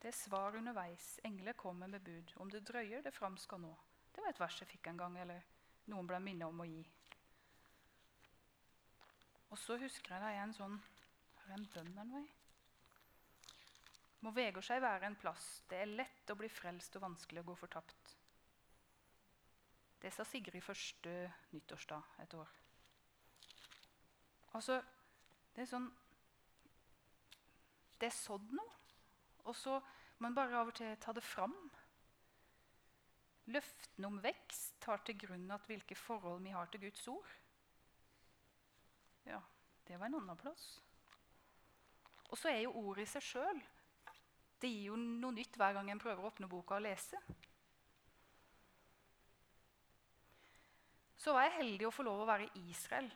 Det 0.00 0.08
er 0.08 0.16
svar 0.16 0.56
underveis. 0.56 1.18
Engler 1.24 1.52
kommer 1.52 1.86
med 1.86 2.00
bud. 2.00 2.32
Om 2.36 2.50
det 2.50 2.64
drøyer, 2.68 3.02
det 3.02 3.12
fram 3.14 3.36
skal 3.36 3.60
nå. 3.60 3.74
Det 4.14 4.22
var 4.22 4.32
et 4.32 4.40
vers 4.40 4.60
jeg 4.60 4.68
fikk 4.68 4.88
en 4.88 5.00
gang, 5.00 5.18
eller 5.20 5.44
noen 5.92 6.08
ble 6.08 6.20
minnet 6.24 6.48
om 6.48 6.62
å 6.64 6.68
gi. 6.68 6.80
Og 9.50 9.58
så 9.58 9.76
husker 9.82 10.14
jeg 10.14 10.22
det 10.22 10.30
er 10.30 10.44
en 10.44 10.54
sånn 10.54 10.78
Har 11.40 11.50
jeg 11.50 11.58
en 11.58 11.68
bønn 11.74 11.98
en 11.98 12.14
vei. 12.14 12.24
Må 14.24 14.32
veger 14.36 14.64
seg 14.64 14.82
være 14.84 15.08
en 15.08 15.18
plass. 15.20 15.62
Det 15.68 15.80
er 15.80 15.94
lett 16.00 16.32
å 16.32 16.36
bli 16.38 16.48
frelst 16.52 16.96
og 16.96 17.04
vanskelig 17.06 17.42
å 17.42 17.48
gå 17.50 17.56
fortapt. 17.58 18.16
Det 20.00 20.12
sa 20.12 20.24
Sigrid 20.24 20.64
første 20.64 21.14
nyttårsdag 21.52 22.20
et 22.24 22.34
år. 22.36 22.52
Altså, 24.56 24.80
det 25.54 25.64
er 25.64 25.70
sånn 25.70 25.90
Det 28.00 28.08
er 28.08 28.16
sådd 28.16 28.52
noe. 28.56 28.79
Og 29.44 29.56
så 29.56 29.78
må 29.80 30.28
man 30.28 30.36
bare 30.36 30.58
av 30.60 30.70
og 30.72 30.76
til 30.76 30.96
ta 31.00 31.14
det 31.16 31.24
fram. 31.24 31.54
Løftene 33.50 34.10
om 34.10 34.18
vekst 34.22 34.76
tar 34.84 35.00
til 35.06 35.16
grunn 35.24 35.48
at 35.54 35.64
hvilke 35.66 35.96
forhold 35.96 36.42
vi 36.44 36.52
har 36.54 36.68
til 36.70 36.84
Guds 36.84 37.06
ord. 37.08 37.30
Ja, 39.26 39.40
det 39.88 39.98
var 39.98 40.10
en 40.10 40.20
annen 40.20 40.38
plass. 40.38 40.66
Og 42.30 42.38
så 42.38 42.52
er 42.52 42.60
jo 42.62 42.76
ordet 42.78 43.08
i 43.08 43.10
seg 43.10 43.24
sjøl 43.26 43.58
Det 44.62 44.68
gir 44.70 44.92
jo 44.92 44.96
noe 45.00 45.34
nytt 45.34 45.56
hver 45.58 45.74
gang 45.74 45.88
en 45.90 46.00
prøver 46.00 46.22
å 46.22 46.28
åpne 46.28 46.48
boka 46.50 46.76
og 46.76 46.84
lese. 46.84 47.18
Så 51.20 51.32
var 51.36 51.48
jeg 51.48 51.56
heldig 51.58 51.88
å 51.88 51.92
få 51.92 52.04
lov 52.04 52.22
å 52.22 52.28
være 52.28 52.48
i 52.60 52.66
Israel 52.70 53.08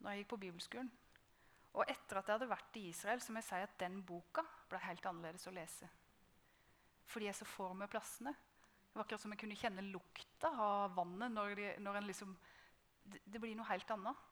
når 0.00 0.10
jeg 0.10 0.22
gikk 0.22 0.30
på 0.32 0.40
bibelskolen. 0.40 0.88
Og 1.76 1.84
etter 1.84 2.18
at 2.18 2.28
jeg 2.28 2.38
hadde 2.38 2.48
vært 2.48 2.78
i 2.80 2.88
Israel, 2.88 3.20
så 3.20 3.32
må 3.32 3.40
jeg 3.40 3.48
si 3.50 3.60
at 3.60 3.76
den 3.80 4.00
boka 4.08 4.44
ble 4.70 4.80
helt 4.84 5.06
annerledes 5.06 5.46
å 5.48 5.54
lese. 5.54 5.88
Fordi 7.06 7.28
jeg 7.28 7.38
så 7.38 7.46
for 7.48 7.74
meg 7.78 7.90
plassene. 7.92 8.32
Det 8.32 8.98
var 8.98 9.04
akkurat 9.04 9.22
som 9.22 9.34
jeg 9.34 9.42
kunne 9.42 9.58
kjenne 9.58 9.84
lukta 9.90 10.50
av 10.50 10.94
vannet. 10.96 11.32
når, 11.32 11.54
de, 11.58 11.68
når 11.84 12.00
en 12.00 12.08
liksom, 12.08 12.32
det, 13.04 13.20
det 13.24 13.42
blir 13.42 13.54
noe 13.58 13.68
helt 13.70 13.90
annet 13.94 14.24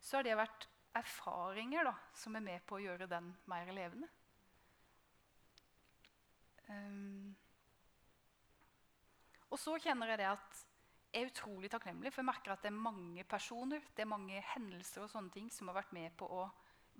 så 0.00 0.18
har 0.18 0.26
det 0.26 0.38
vært 0.38 0.68
erfaringer 0.98 1.88
da, 1.88 1.94
som 2.16 2.36
er 2.38 2.44
med 2.44 2.64
på 2.66 2.78
å 2.78 2.82
gjøre 2.82 3.08
den 3.10 3.32
mer 3.50 3.70
levende. 3.74 4.08
Um, 6.68 7.34
og 9.48 9.60
så 9.60 9.78
kjenner 9.80 10.12
jeg 10.12 10.20
det 10.20 10.30
at 10.30 10.64
jeg 11.08 11.24
er 11.24 11.30
utrolig 11.30 11.70
takknemlig, 11.72 12.12
for 12.12 12.20
jeg 12.20 12.28
merker 12.28 12.52
at 12.52 12.64
det 12.64 12.68
er 12.68 12.82
mange 12.84 13.24
personer 13.24 13.84
det 13.96 14.04
er 14.04 14.10
mange 14.10 14.42
hendelser 14.52 15.06
og 15.06 15.12
sånne 15.12 15.32
ting 15.32 15.46
som 15.52 15.70
har 15.70 15.78
vært 15.80 15.94
med 15.96 16.12
på 16.20 16.28
å 16.28 16.42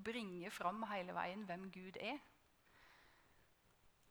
bringe 0.04 0.50
fram 0.54 0.82
hele 0.92 1.14
veien 1.16 1.44
hvem 1.48 1.68
Gud 1.74 1.98
er. 2.00 2.18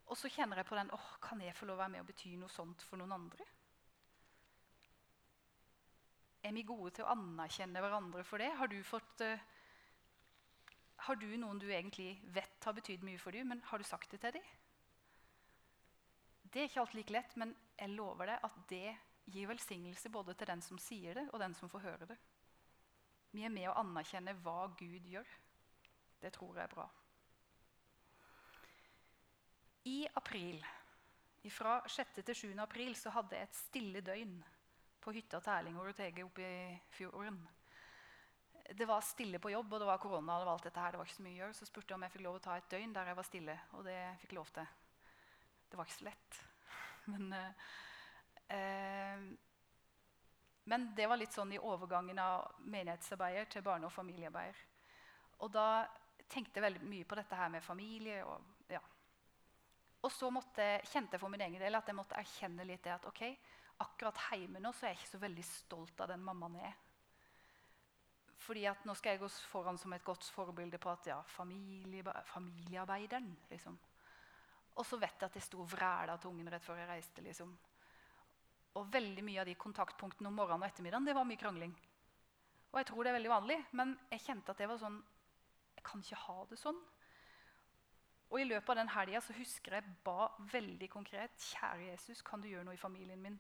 Og 0.08 0.16
så 0.16 0.32
kjenner 0.32 0.62
jeg 0.62 0.68
på 0.70 0.78
den 0.78 0.92
åh, 0.96 1.08
Kan 1.24 1.42
jeg 1.44 1.56
få 1.56 1.68
lov 1.68 1.78
å 1.80 1.84
være 1.84 1.96
med 1.96 2.04
og 2.06 2.10
bety 2.12 2.36
noe 2.40 2.52
sånt 2.52 2.84
for 2.88 3.00
noen 3.00 3.16
andre? 3.18 3.48
Er 6.48 6.54
vi 6.56 6.64
gode 6.64 6.94
til 6.96 7.04
å 7.04 7.12
anerkjenne 7.12 7.82
hverandre 7.84 8.24
for 8.24 8.40
det? 8.40 8.54
Har 8.56 8.72
du, 8.72 8.78
fått, 8.88 9.24
uh, 9.26 9.42
har 11.08 11.20
du 11.20 11.28
noen 11.36 11.60
du 11.60 11.68
egentlig 11.68 12.14
vet 12.32 12.64
har 12.64 12.78
betydd 12.78 13.04
mye 13.04 13.20
for 13.20 13.36
deg, 13.36 13.44
men 13.50 13.64
har 13.68 13.82
du 13.82 13.88
sagt 13.88 14.14
det 14.14 14.22
til 14.24 14.38
dem? 14.38 14.46
Det 16.48 16.62
er 16.62 16.70
ikke 16.70 16.86
alltid 16.86 17.02
like 17.02 17.16
lett, 17.18 17.36
men 17.36 17.52
jeg 17.76 17.92
lover 17.98 18.32
deg 18.32 18.46
at 18.48 18.62
det 18.72 18.96
gir 19.28 19.50
velsignelse 19.50 20.10
både 20.14 20.38
til 20.40 20.48
den 20.48 20.64
som 20.64 20.80
sier 20.80 21.18
det, 21.20 21.26
og 21.34 21.42
den 21.44 21.58
som 21.58 21.68
får 21.70 21.84
høre 21.84 22.08
det. 22.14 22.18
Vi 23.36 23.44
er 23.44 23.52
med 23.52 23.68
å 23.68 23.76
anerkjenne 23.82 24.38
hva 24.46 24.70
Gud 24.80 25.04
gjør. 25.12 25.28
Det 26.22 26.34
tror 26.34 26.56
jeg 26.58 26.64
er 26.64 26.74
bra. 26.74 26.88
I 29.88 30.08
april, 30.20 30.66
fra 31.54 31.80
6. 31.88 32.18
til 32.28 32.36
7. 32.36 32.60
april 32.60 32.96
så 33.00 33.10
hadde 33.16 33.38
jeg 33.38 33.48
et 33.48 33.56
stille 33.56 34.02
døgn 34.04 34.34
på 35.00 35.14
hytta 35.16 35.40
til 35.40 35.54
Erling 35.54 35.78
og 35.80 35.86
Rotege 35.88 36.26
oppe 36.26 36.44
i 36.44 36.74
fjorden. 36.92 37.38
Det 38.76 38.88
var 38.90 39.06
stille 39.06 39.40
på 39.40 39.54
jobb, 39.54 39.72
og 39.74 39.80
det 39.80 39.88
var 39.88 40.02
korona. 40.04 40.34
og 40.34 40.42
det 40.42 40.46
var 40.50 40.54
alt 40.54 40.64
dette 40.68 40.80
her, 40.80 40.92
det 40.92 41.00
var 41.00 41.08
ikke 41.08 41.16
så 41.16 41.24
mye 41.24 41.36
å 41.38 41.40
gjøre. 41.40 41.56
Så 41.56 41.68
spurte 41.70 41.94
jeg 41.94 41.96
om 41.96 42.04
jeg 42.04 42.12
fikk 42.18 42.26
lov 42.26 42.36
å 42.36 42.44
ta 42.44 42.58
et 42.58 42.70
døgn 42.74 42.94
der 42.94 43.08
jeg 43.08 43.20
var 43.20 43.28
stille, 43.30 43.60
og 43.78 43.86
det 43.88 44.00
fikk 44.24 44.36
lov 44.36 44.52
til. 44.58 44.68
Det 45.70 45.80
var 45.80 45.88
ikke 45.88 46.00
så 46.00 46.08
lett. 46.10 46.40
Men, 47.14 47.34
eh, 48.52 49.28
men 50.68 50.90
det 50.96 51.06
var 51.08 51.16
litt 51.16 51.32
sånn 51.32 51.54
i 51.56 51.60
overgangen 51.64 52.20
av 52.20 52.58
menighetsarbeider 52.68 53.46
til 53.48 53.64
barne- 53.64 53.88
og 53.88 53.94
familiearbeider. 53.96 54.58
Og 55.40 55.52
da 55.54 55.88
tenkte 56.30 56.64
veldig 56.64 56.84
mye 56.88 57.08
på 57.08 57.18
dette 57.20 57.38
her 57.40 57.52
med 57.52 57.64
familie. 57.64 58.24
Og, 58.28 58.66
ja. 58.72 58.82
og 60.02 60.12
så 60.14 60.32
måtte, 60.34 60.66
kjente 60.92 61.16
jeg 61.16 61.24
for 61.24 61.34
min 61.34 61.46
egen 61.48 61.64
del 61.64 61.80
at 61.80 61.88
jeg 61.88 61.98
måtte 61.98 62.20
erkjenne 62.20 62.68
litt 62.68 62.84
det 62.86 62.96
at 62.96 63.08
ok, 63.10 63.24
akkurat 63.84 64.28
hjemme 64.34 64.62
nå 64.62 64.74
så 64.74 64.88
er 64.88 64.96
jeg 64.96 65.02
ikke 65.02 65.16
så 65.16 65.24
veldig 65.24 65.46
stolt 65.46 66.04
av 66.04 66.12
den 66.14 66.24
mammaen 66.26 66.60
jeg 66.60 66.70
er. 66.72 66.84
Fordi 68.48 68.64
at 68.70 68.84
nå 68.86 68.94
skal 68.96 69.16
jeg 69.16 69.22
gå 69.24 69.30
foran 69.50 69.80
som 69.82 69.94
et 69.96 70.06
godt 70.06 70.26
forbilde 70.32 70.78
på 70.82 70.92
at 70.92 71.10
ja, 71.10 71.18
familie, 71.34 72.04
familiearbeideren. 72.30 73.32
liksom. 73.50 73.78
Og 74.78 74.86
så 74.86 75.00
vet 75.02 75.18
jeg 75.18 75.26
at 75.26 75.36
jeg 75.40 75.48
sto 75.48 75.64
og 75.64 75.72
vræla 75.72 76.20
til 76.22 76.30
ungen 76.30 76.50
rett 76.54 76.64
før 76.64 76.78
jeg 76.78 76.90
reiste. 76.90 77.24
liksom. 77.26 77.56
Og 78.78 78.94
veldig 78.94 79.24
mye 79.26 79.42
av 79.42 79.50
de 79.50 79.58
kontaktpunktene 79.58 80.30
om 80.30 80.38
morgenen 80.38 80.64
og 80.64 80.70
ettermiddagen 80.70 81.10
det 81.10 81.16
var 81.18 81.26
mye 81.26 81.42
krangling. 81.42 81.74
Og 82.72 82.80
jeg 82.82 82.88
tror 82.92 83.04
det 83.04 83.12
er 83.12 83.18
veldig 83.18 83.32
vanlig, 83.32 83.58
men 83.80 83.94
jeg 84.12 84.26
kjente 84.28 84.54
at 84.54 84.62
det 84.62 84.68
var 84.70 84.80
sånn 84.82 85.00
kan 85.88 86.04
ikke 86.04 86.24
ha 86.28 86.38
det 86.52 86.60
sånn. 86.62 86.80
Og 88.28 88.42
i 88.42 88.48
løpet 88.48 88.74
av 88.74 88.82
den 88.82 88.92
helga 88.92 89.22
husker 89.38 89.78
jeg 89.78 89.98
ba 90.04 90.28
veldig 90.52 90.90
konkret 90.92 91.38
Kjære 91.54 91.94
Jesus, 91.94 92.22
kan 92.28 92.44
du 92.44 92.50
gjøre 92.50 92.68
noe 92.68 92.76
i 92.76 92.82
familien 92.82 93.22
min? 93.24 93.40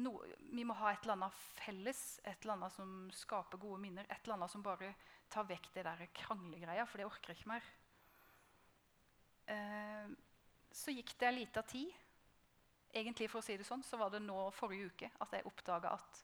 no, 0.00 0.14
vi 0.52 0.64
må 0.66 0.74
ha 0.78 0.92
et 0.92 1.04
eller 1.04 1.16
annet 1.16 1.40
felles, 1.58 2.02
et 2.24 2.42
eller 2.42 2.56
annet 2.56 2.74
som 2.74 2.92
skaper 3.14 3.60
gode 3.62 3.80
minner. 3.82 4.06
Et 4.08 4.18
eller 4.24 4.38
annet 4.38 4.52
som 4.52 4.64
bare 4.64 4.92
tar 5.32 5.46
vekk 5.48 5.70
det 5.74 5.86
der 5.86 6.04
kranglegreia, 6.16 6.86
for 6.88 7.00
det 7.00 7.08
orker 7.08 7.32
jeg 7.32 7.40
ikke 7.40 7.52
mer. 7.52 7.68
Eh, 9.54 10.14
så 10.74 10.94
gikk 10.94 11.14
det 11.20 11.30
en 11.30 11.38
liten 11.38 11.70
tid. 11.70 11.98
Egentlig 12.94 13.30
for 13.30 13.42
å 13.42 13.46
si 13.46 13.56
det 13.58 13.66
sånn, 13.66 13.84
så 13.86 13.98
var 14.00 14.12
det 14.14 14.22
nå 14.22 14.48
forrige 14.54 14.90
uke 14.92 15.10
at 15.22 15.34
jeg 15.34 15.50
oppdaga 15.50 15.96
at 15.98 16.22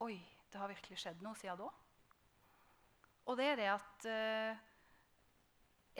Oi, 0.00 0.14
det 0.48 0.56
har 0.56 0.70
virkelig 0.70 0.96
skjedd 1.02 1.18
noe 1.20 1.36
siden 1.36 1.58
da. 1.60 1.66
Og 3.28 3.36
det 3.38 3.46
er 3.50 3.60
det 3.60 3.68
at 3.72 4.06
eh, 4.08 4.66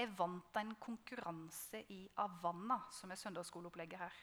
jeg 0.00 0.12
vant 0.16 0.56
en 0.56 0.74
konkurranse 0.80 1.82
i 1.92 2.02
Avanna, 2.22 2.78
som 2.94 3.10
er 3.10 3.20
søndagsskoleopplegget 3.20 4.00
her. 4.00 4.20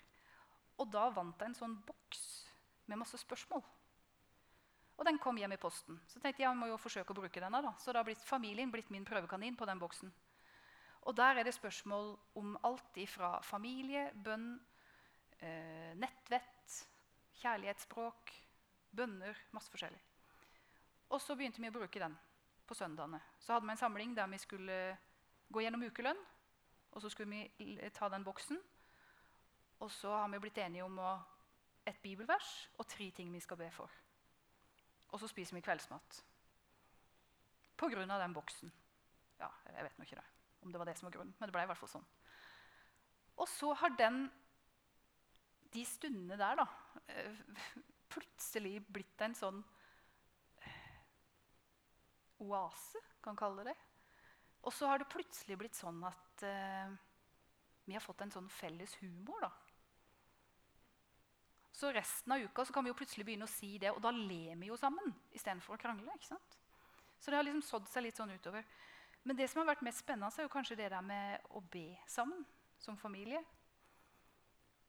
Og 0.81 0.89
da 0.93 1.07
vant 1.13 1.41
jeg 1.41 1.51
en 1.51 1.57
sånn 1.57 1.75
boks 1.85 2.23
med 2.87 3.01
masse 3.01 3.19
spørsmål. 3.21 3.63
Og 4.97 5.05
den 5.05 5.19
kom 5.21 5.37
hjem 5.37 5.53
i 5.53 5.61
posten. 5.61 5.99
Så 6.09 6.21
tenkte 6.21 6.41
jeg 6.41 6.47
jeg 6.47 6.57
må 6.57 6.71
jo 6.71 6.79
forsøke 6.81 7.13
å 7.13 7.19
bruke 7.19 7.41
denne. 7.41 7.61
da. 7.61 7.73
Så 7.77 7.93
da 7.93 8.01
har 8.01 8.07
blitt 8.07 8.23
familien 8.25 8.71
blitt 8.73 8.89
min 8.93 9.05
prøvekanin 9.05 9.57
på 9.57 9.67
den 9.69 9.81
boksen. 9.81 10.11
Og 11.07 11.15
der 11.15 11.37
er 11.37 11.45
det 11.45 11.53
spørsmål 11.55 12.15
om 12.35 12.57
alt 12.67 12.97
ifra 12.97 13.37
familie, 13.45 14.09
bønn, 14.13 14.57
eh, 15.39 15.93
nettvett, 15.95 16.79
kjærlighetsspråk, 17.43 18.33
bønner, 18.91 19.37
masse 19.53 19.71
forskjellig. 19.71 20.01
Og 21.13 21.21
så 21.21 21.37
begynte 21.37 21.61
vi 21.61 21.69
å 21.69 21.77
bruke 21.77 22.01
den 22.01 22.17
på 22.67 22.75
søndagene. 22.75 23.19
Så 23.39 23.53
hadde 23.53 23.67
vi 23.67 23.73
en 23.75 23.79
samling 23.79 24.15
der 24.17 24.27
vi 24.31 24.39
skulle 24.41 24.97
gå 25.53 25.63
gjennom 25.63 25.85
ukelønn. 25.87 26.19
Og 26.91 27.01
så 27.01 27.09
skulle 27.09 27.47
vi 27.59 27.89
ta 27.93 28.09
den 28.09 28.25
boksen. 28.25 28.59
Og 29.79 29.91
så 29.91 30.11
har 30.11 30.27
vi 30.31 30.39
blitt 30.41 30.57
enige 30.57 30.85
om 30.85 30.99
et 31.87 31.99
bibelvers 32.01 32.69
og 32.77 32.87
tre 32.87 33.11
ting 33.15 33.31
vi 33.33 33.39
skal 33.43 33.59
be 33.59 33.69
for. 33.71 33.91
Og 35.13 35.19
så 35.19 35.29
spiser 35.29 35.55
vi 35.55 35.63
kveldsmat. 35.63 36.23
På 37.77 37.89
grunn 37.91 38.11
av 38.11 38.21
den 38.23 38.33
boksen. 38.33 38.71
Ja, 39.39 39.49
jeg 39.69 39.85
vet 39.85 39.99
nå 39.99 40.07
ikke 40.07 40.17
det, 40.17 40.25
om 40.65 40.73
det 40.73 40.79
var 40.81 40.89
det 40.89 40.97
som 40.97 41.07
var 41.07 41.13
grunnen, 41.13 41.35
men 41.37 41.47
det 41.47 41.53
ble 41.53 41.63
i 41.67 41.69
hvert 41.69 41.79
fall 41.79 41.91
sånn. 41.91 42.07
Og 43.37 43.45
så 43.51 43.69
har 43.77 43.93
den, 43.99 44.23
de 45.75 45.83
stundene 45.85 46.39
der, 46.41 46.57
da, 46.57 46.65
eh, 47.13 47.37
plutselig 48.13 48.79
blitt 48.89 49.21
en 49.21 49.37
sånn 49.37 49.61
oase, 52.43 53.01
kan 53.23 53.37
kalle 53.37 53.65
det. 53.67 53.75
Og 54.67 54.73
så 54.73 54.89
har 54.89 54.99
det 54.99 55.09
plutselig 55.11 55.57
blitt 55.59 55.77
sånn 55.77 56.01
at 56.07 56.43
eh, 56.45 56.91
vi 57.87 57.95
har 57.95 58.03
fått 58.03 58.25
en 58.25 58.33
sånn 58.33 58.49
felles 58.51 58.97
humor. 59.01 59.47
da. 59.47 59.51
Så 61.77 61.91
resten 61.93 62.33
av 62.33 62.41
uka 62.41 62.65
kan 62.73 62.83
vi 62.83 62.91
jo 62.91 62.97
plutselig 62.97 63.25
begynne 63.27 63.47
å 63.47 63.51
si 63.51 63.77
det, 63.77 63.91
og 63.93 64.01
da 64.03 64.11
ler 64.11 64.57
vi 64.57 64.71
jo 64.71 64.77
sammen 64.79 65.13
istedenfor 65.37 65.77
å 65.77 65.81
krangle. 65.81 66.15
ikke 66.15 66.33
sant? 66.33 66.57
Så 67.19 67.31
det 67.31 67.37
har 67.39 67.45
liksom 67.45 67.65
sådd 67.65 67.91
seg 67.91 68.05
litt 68.05 68.17
sånn 68.17 68.33
utover. 68.33 68.65
Men 69.23 69.37
det 69.37 69.47
som 69.51 69.61
har 69.61 69.69
vært 69.71 69.85
mest 69.85 70.03
spennende, 70.03 70.31
er 70.37 70.47
jo 70.47 70.53
kanskje 70.53 70.77
det 70.79 70.89
der 70.93 71.05
med 71.05 71.53
å 71.53 71.61
be 71.61 71.91
sammen 72.09 72.45
som 72.81 72.97
familie. 72.97 73.41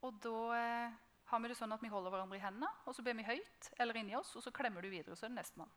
Og 0.07 0.19
da 0.23 0.41
eh, 0.57 0.97
har 1.29 1.43
vi 1.43 1.51
det 1.51 1.59
sånn 1.59 1.75
at 1.75 1.83
vi 1.83 1.91
holder 1.93 2.13
hverandre 2.15 2.39
i 2.39 2.43
hendene, 2.43 2.71
og 2.87 2.95
så 2.97 3.05
ber 3.05 3.17
vi 3.19 3.27
høyt 3.27 3.71
eller 3.79 3.99
inni 4.01 4.17
oss, 4.17 4.35
og 4.39 4.45
så 4.45 4.53
klemmer 4.55 4.85
du 4.85 4.91
videre, 4.93 5.17
så 5.17 5.27
er 5.27 5.33
det 5.33 5.41
nestemann. 5.41 5.73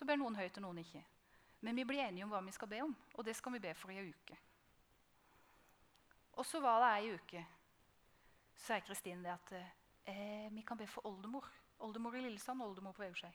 Så 0.00 0.06
ber 0.08 0.16
noen 0.16 0.38
høyt, 0.38 0.56
og 0.56 0.64
noen 0.64 0.78
ikke. 0.80 1.02
Men 1.60 1.76
vi 1.76 1.84
blir 1.84 2.00
enige 2.06 2.24
om 2.24 2.30
hva 2.32 2.40
vi 2.40 2.54
skal 2.56 2.70
be 2.72 2.78
om, 2.80 2.94
og 3.20 3.24
det 3.26 3.34
skal 3.36 3.52
vi 3.52 3.60
be 3.60 3.74
for 3.76 3.92
i 3.92 3.98
ei 4.00 4.08
uke. 4.08 4.36
Og 6.40 6.46
så 6.48 6.60
var 6.64 6.80
det 6.80 6.92
ei 6.94 7.10
uke. 7.12 7.42
Så 8.54 8.70
sier 8.70 8.86
Kristine 8.86 9.26
det 9.26 9.34
at 9.34 9.52
eh, 10.08 10.48
vi 10.56 10.64
kan 10.64 10.80
be 10.80 10.88
for 10.88 11.04
oldemor. 11.10 11.44
Oldemor 11.84 12.16
i 12.16 12.24
Lillesand 12.24 12.64
oldemor 12.64 12.96
på 12.96 13.04
Veuskjei. 13.04 13.34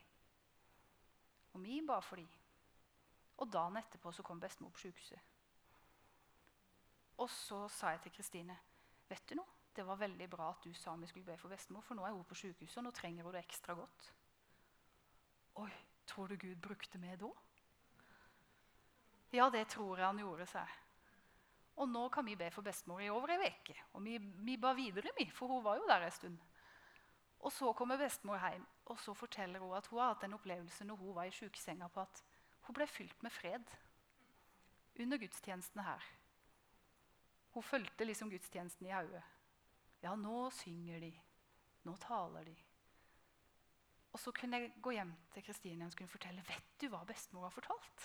Og 1.54 1.62
vi 1.62 1.78
ba 1.86 2.00
for 2.02 2.18
dem. 2.18 2.26
Og 3.38 3.52
dagen 3.52 3.78
etterpå 3.78 4.10
så 4.10 4.26
kom 4.26 4.42
bestemor 4.42 4.74
på 4.74 4.82
sykehuset. 4.82 5.22
Og 7.22 7.30
så 7.30 7.62
sa 7.70 7.94
jeg 7.94 8.08
til 8.08 8.18
Kristine 8.18 8.58
vet 9.06 9.22
du 9.30 9.38
noe? 9.38 9.54
Det 9.70 9.86
var 9.86 10.02
veldig 10.02 10.26
bra 10.32 10.50
at 10.50 10.66
du 10.66 10.74
sa 10.74 10.96
vi 10.98 11.06
skulle 11.06 11.30
be 11.30 11.38
for 11.38 11.52
bestemor, 11.52 11.84
for 11.86 11.94
nå 11.94 12.02
er 12.02 12.14
hun 12.16 12.24
på 12.26 12.34
sjukehuset, 12.34 12.80
og 12.80 12.88
nå 12.88 12.92
trenger 12.96 13.22
hun 13.22 13.34
det 13.36 13.44
ekstra 13.44 13.74
godt. 13.76 14.06
Oi, 15.62 15.70
tror 16.06 16.30
du 16.30 16.36
Gud 16.40 16.56
brukte 16.62 16.98
meg 16.98 17.18
da? 17.20 17.30
Ja, 19.34 19.48
det 19.50 19.66
tror 19.68 19.98
jeg 19.98 20.06
han 20.06 20.20
gjorde, 20.22 20.46
sa 20.48 20.64
jeg. 20.64 20.82
Og 21.76 21.88
nå 21.92 22.06
kan 22.08 22.24
vi 22.24 22.36
be 22.40 22.48
for 22.50 22.64
bestemor 22.64 23.02
i 23.04 23.10
over 23.12 23.34
ei 23.34 23.50
uke. 23.50 23.74
Og 23.92 24.04
vi, 24.04 24.16
vi 24.18 24.56
ba 24.56 24.72
videre, 24.76 25.12
vi, 25.18 25.26
for 25.30 25.50
hun 25.52 25.64
var 25.64 25.76
jo 25.76 25.88
der 25.88 26.06
en 26.06 26.14
stund. 26.14 26.38
Og 27.44 27.52
så 27.52 27.72
kommer 27.76 28.00
bestemor 28.00 28.40
hjem, 28.40 28.64
og 28.86 29.00
så 29.00 29.12
forteller 29.14 29.60
hun 29.60 29.76
at 29.76 29.86
hun 29.90 30.00
har 30.00 30.14
hatt 30.14 30.24
en 30.24 30.38
opplevelse 30.38 30.86
når 30.88 30.96
hun 31.02 31.14
var 31.14 31.28
i 31.28 31.34
sykesenga 31.36 31.88
på 31.92 32.00
at 32.00 32.22
hun 32.66 32.74
ble 32.74 32.86
fylt 32.88 33.22
med 33.22 33.30
fred 33.30 33.76
under 34.98 35.20
gudstjenestene 35.20 35.84
her. 35.84 36.06
Hun 37.52 37.62
fulgte 37.62 38.04
liksom 38.04 38.30
gudstjenesten 38.32 38.88
i 38.88 38.94
hodet. 38.94 39.22
Ja, 40.02 40.16
nå 40.16 40.50
synger 40.50 41.00
de. 41.00 41.12
Nå 41.84 41.94
taler 42.00 42.44
de. 42.44 42.56
Og 44.16 44.20
så 44.22 44.32
kunne 44.32 44.56
jeg 44.56 44.72
gå 44.80 44.94
hjem 44.96 45.10
til 45.34 45.44
Kristine 45.44 45.84
og 45.84 45.96
kunne 45.98 46.08
fortelle 46.08 46.44
vet 46.48 46.76
du 46.80 46.86
hva 46.88 47.02
bestemor 47.04 47.44
har 47.44 47.52
fortalt. 47.52 48.04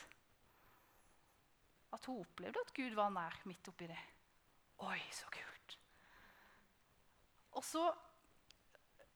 At 1.95 2.07
hun 2.09 2.19
opplevde 2.19 2.59
at 2.59 2.73
Gud 2.75 2.97
var 2.97 3.13
nær 3.15 3.37
midt 3.47 3.69
oppi 3.71 3.87
det. 3.87 3.99
Oi, 4.83 4.99
så 5.15 5.31
kult. 5.31 5.77
Og 7.55 7.63
så 7.63 7.85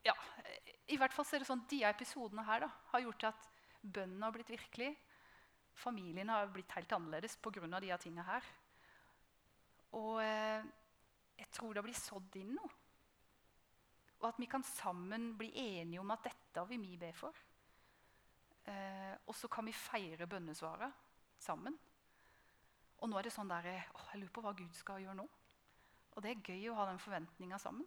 ja, 0.07 0.13
i 0.87 0.95
hvert 1.01 1.11
fall 1.11 1.27
så 1.27 1.35
er 1.35 1.43
det 1.43 1.49
sånn, 1.49 1.65
De 1.67 1.81
episodene 1.83 2.45
her 2.47 2.63
da, 2.63 2.71
har 2.93 3.03
gjort 3.03 3.27
at 3.33 3.49
bønnen 3.81 4.23
har 4.23 4.31
blitt 4.31 4.53
virkelig. 4.53 4.93
Familien 5.75 6.31
har 6.31 6.47
blitt 6.53 6.71
helt 6.77 6.95
annerledes 6.95 7.35
pga. 7.43 7.67
de 7.83 7.91
tingene 7.99 8.23
her. 8.23 8.47
Og 9.99 10.23
eh, 10.23 10.63
jeg 11.43 11.51
tror 11.51 11.73
det 11.75 11.83
blir 11.83 11.99
sådd 11.99 12.39
inn 12.39 12.55
noe. 12.55 12.84
Og 14.25 14.31
at 14.31 14.39
vi 14.41 14.47
kan 14.49 14.63
sammen 14.65 15.35
bli 15.37 15.51
enige 15.53 16.01
om 16.01 16.09
at 16.15 16.23
dette 16.25 16.61
vil 16.65 16.81
vi 16.81 16.95
be 16.97 17.11
for. 17.13 17.35
Eh, 18.65 19.13
og 19.29 19.35
så 19.37 19.45
kan 19.47 19.67
vi 19.69 19.73
feire 19.77 20.25
bønnesvaret 20.25 21.03
sammen. 21.37 21.75
Og 22.97 23.11
nå 23.11 23.19
er 23.19 23.27
det 23.27 23.33
sånn 23.35 23.51
der, 23.51 23.67
å, 23.93 24.07
jeg 24.09 24.23
lurer 24.23 24.33
på 24.33 24.41
hva 24.41 24.53
Gud 24.57 24.73
skal 24.73 25.03
gjøre 25.03 25.19
nå. 25.19 25.27
Og 26.15 26.23
det 26.25 26.31
er 26.31 26.47
gøy 26.47 26.71
å 26.71 26.77
ha 26.79 26.87
den 26.89 27.01
forventninga 27.03 27.59
sammen. 27.61 27.85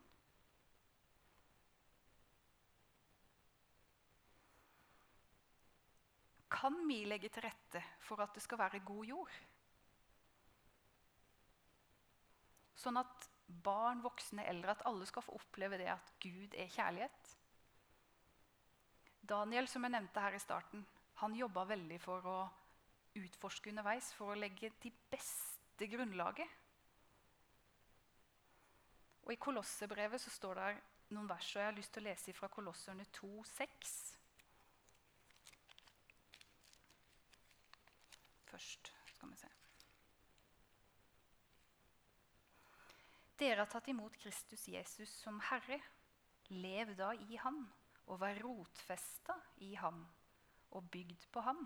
Kan 6.55 6.79
vi 6.87 7.01
legge 7.09 7.33
til 7.35 7.49
rette 7.49 7.83
for 8.07 8.23
at 8.23 8.39
det 8.39 8.45
skal 8.47 8.63
være 8.63 8.85
god 8.87 9.11
jord? 9.11 9.35
Sånn 12.79 13.03
at 13.03 13.28
barn, 13.49 14.03
voksne, 14.05 14.45
eldre, 14.49 14.77
at 14.77 14.85
alle 14.87 15.07
skal 15.09 15.25
få 15.25 15.37
oppleve 15.39 15.79
det 15.81 15.89
at 15.93 16.13
Gud 16.23 16.55
er 16.57 16.71
kjærlighet. 16.73 17.35
Daniel, 19.29 19.69
som 19.69 19.85
jeg 19.85 19.93
nevnte 19.93 20.21
her 20.21 20.37
i 20.37 20.41
starten, 20.41 20.87
han 21.21 21.37
jobba 21.37 21.65
veldig 21.69 21.99
for 22.01 22.29
å 22.29 22.39
utforske 23.19 23.73
underveis, 23.73 24.13
for 24.15 24.33
å 24.33 24.39
legge 24.39 24.71
de 24.83 24.93
beste 25.11 25.89
grunnlaget. 25.91 26.49
Og 29.27 29.35
I 29.35 29.41
Kolossebrevet 29.43 30.23
så 30.23 30.33
står 30.33 30.61
det 30.61 30.69
noen 31.13 31.29
vers, 31.29 31.51
og 31.53 31.61
jeg 31.61 31.69
har 31.69 31.77
lyst 31.77 31.93
til 31.97 32.05
å 32.05 32.09
lese 32.09 32.37
fra 32.37 32.49
Kolosserne 32.53 33.05
2, 33.19 33.33
6. 33.51 33.95
Først 38.49 38.93
skal 39.13 39.33
vi 39.35 39.41
se. 39.43 39.58
Dere 43.39 43.63
har 43.63 43.71
tatt 43.71 43.89
imot 43.89 44.17
Kristus 44.19 44.65
Jesus 44.69 45.11
som 45.23 45.39
Herre. 45.51 45.79
Lev 46.51 46.95
da 46.99 47.13
i 47.15 47.37
ham 47.39 47.61
og 48.09 48.19
vær 48.23 48.41
rotfesta 48.43 49.37
i 49.63 49.75
ham 49.79 50.01
og 50.75 50.89
bygd 50.91 51.29
på 51.31 51.43
ham. 51.47 51.61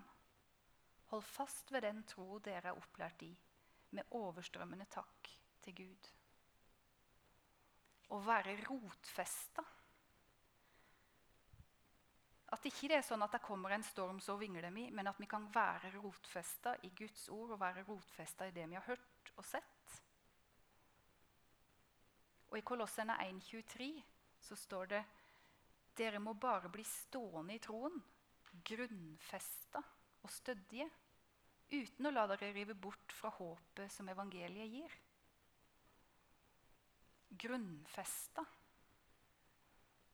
Hold 1.13 1.25
fast 1.25 1.73
ved 1.73 1.87
den 1.87 2.03
tro 2.09 2.39
dere 2.45 2.73
er 2.73 2.79
opplært 2.79 3.23
i, 3.25 3.31
med 3.97 4.13
overstrømmende 4.17 4.89
takk 4.93 5.31
til 5.65 5.77
Gud. 5.81 6.11
Å 8.13 8.21
være 8.27 8.59
rotfesta. 8.67 9.65
At 12.53 12.67
ikke 12.69 12.91
det 12.93 12.99
er 12.99 13.07
sånn 13.07 13.25
at 13.25 13.33
det 13.33 13.45
kommer 13.45 13.73
en 13.73 13.85
storm, 13.87 14.19
så 14.21 14.37
vingler 14.37 14.69
vi, 14.75 14.91
men 14.93 15.09
at 15.09 15.21
vi 15.21 15.29
kan 15.31 15.47
være 15.55 15.95
rotfesta 15.97 16.75
i 16.85 16.93
Guds 16.97 17.31
ord 17.33 17.55
og 17.55 17.63
være 17.63 17.87
rotfesta 17.89 18.49
i 18.49 18.53
det 18.53 18.69
vi 18.69 18.77
har 18.77 18.89
hørt 18.91 19.33
og 19.39 19.47
sett. 19.49 19.82
Og 22.53 22.59
I 22.59 22.65
Kolosserne 22.69 23.17
1,23 23.25 23.87
så 24.45 24.57
står 24.61 24.91
det 24.91 25.03
dere 25.97 26.21
må 26.21 26.35
bare 26.37 26.69
bli 26.73 26.85
stående 26.85 27.57
i 27.57 27.61
troen, 27.65 27.95
grunnfesta 28.65 29.81
og 30.21 30.33
stødige, 30.33 30.87
uten 31.73 32.09
å 32.09 32.13
la 32.13 32.27
dere 32.29 32.53
rive 32.53 32.77
bort 32.77 33.13
fra 33.17 33.33
håpet 33.33 33.93
som 33.93 34.09
evangeliet 34.13 34.69
gir. 34.69 34.99
Grunnfesta 37.41 38.45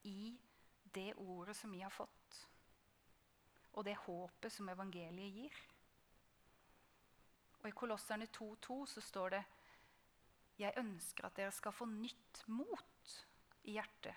i 0.07 0.31
det 0.95 1.11
ordet 1.19 1.57
som 1.59 1.75
vi 1.75 1.83
har 1.83 1.95
fått, 1.95 2.39
og 3.75 3.83
det 3.87 3.99
håpet 4.07 4.55
som 4.55 4.71
evangeliet 4.71 5.43
gir. 5.43 5.63
Og 7.59 7.67
I 7.67 7.75
Kolosserne 7.75 8.31
2,2 8.31 8.85
så 8.95 9.03
står 9.03 9.35
det 9.35 9.47
jeg 10.59 10.75
ønsker 10.81 11.29
at 11.29 11.37
dere 11.39 11.55
skal 11.55 11.75
få 11.75 11.87
nytt 11.91 12.43
mot 12.51 13.15
i 13.69 13.77
hjertet. 13.77 14.15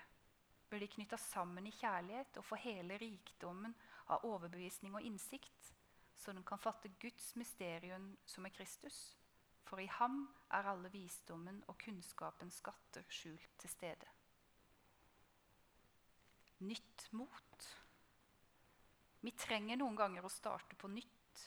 Blir 0.68 0.82
de 0.82 0.88
knytta 0.90 1.18
sammen 1.20 1.66
i 1.68 1.74
kjærlighet 1.76 2.38
og 2.40 2.46
få 2.48 2.58
hele 2.62 2.96
rikdommen 2.98 3.74
av 4.10 4.24
overbevisning 4.26 4.94
og 4.96 5.04
innsikt, 5.06 5.72
så 6.16 6.32
de 6.32 6.42
kan 6.46 6.60
fatte 6.60 6.90
Guds 7.02 7.34
mysterium 7.36 8.12
som 8.26 8.46
er 8.46 8.54
Kristus. 8.56 8.98
For 9.68 9.80
i 9.80 9.88
ham 9.98 10.24
er 10.52 10.68
alle 10.68 10.90
visdommen 10.92 11.62
og 11.70 11.78
kunnskapens 11.80 12.58
skatter 12.62 13.06
skjult 13.12 13.54
til 13.62 13.70
stede. 13.70 14.08
Nytt 16.62 17.08
mot. 17.16 17.68
Vi 19.22 19.32
trenger 19.38 19.78
noen 19.78 19.98
ganger 19.98 20.26
å 20.26 20.32
starte 20.32 20.78
på 20.78 20.90
nytt. 20.90 21.46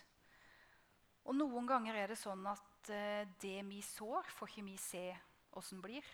Og 1.26 1.36
noen 1.36 1.68
ganger 1.68 1.98
er 1.98 2.14
det 2.14 2.20
sånn 2.20 2.46
at 2.48 2.75
Eh, 2.90 3.28
det 3.42 3.62
vi 3.64 3.82
sår, 3.82 4.24
får 4.30 4.52
ikke 4.52 4.66
vi 4.68 4.78
se 4.78 5.06
åssen 5.58 5.82
blir. 5.82 6.06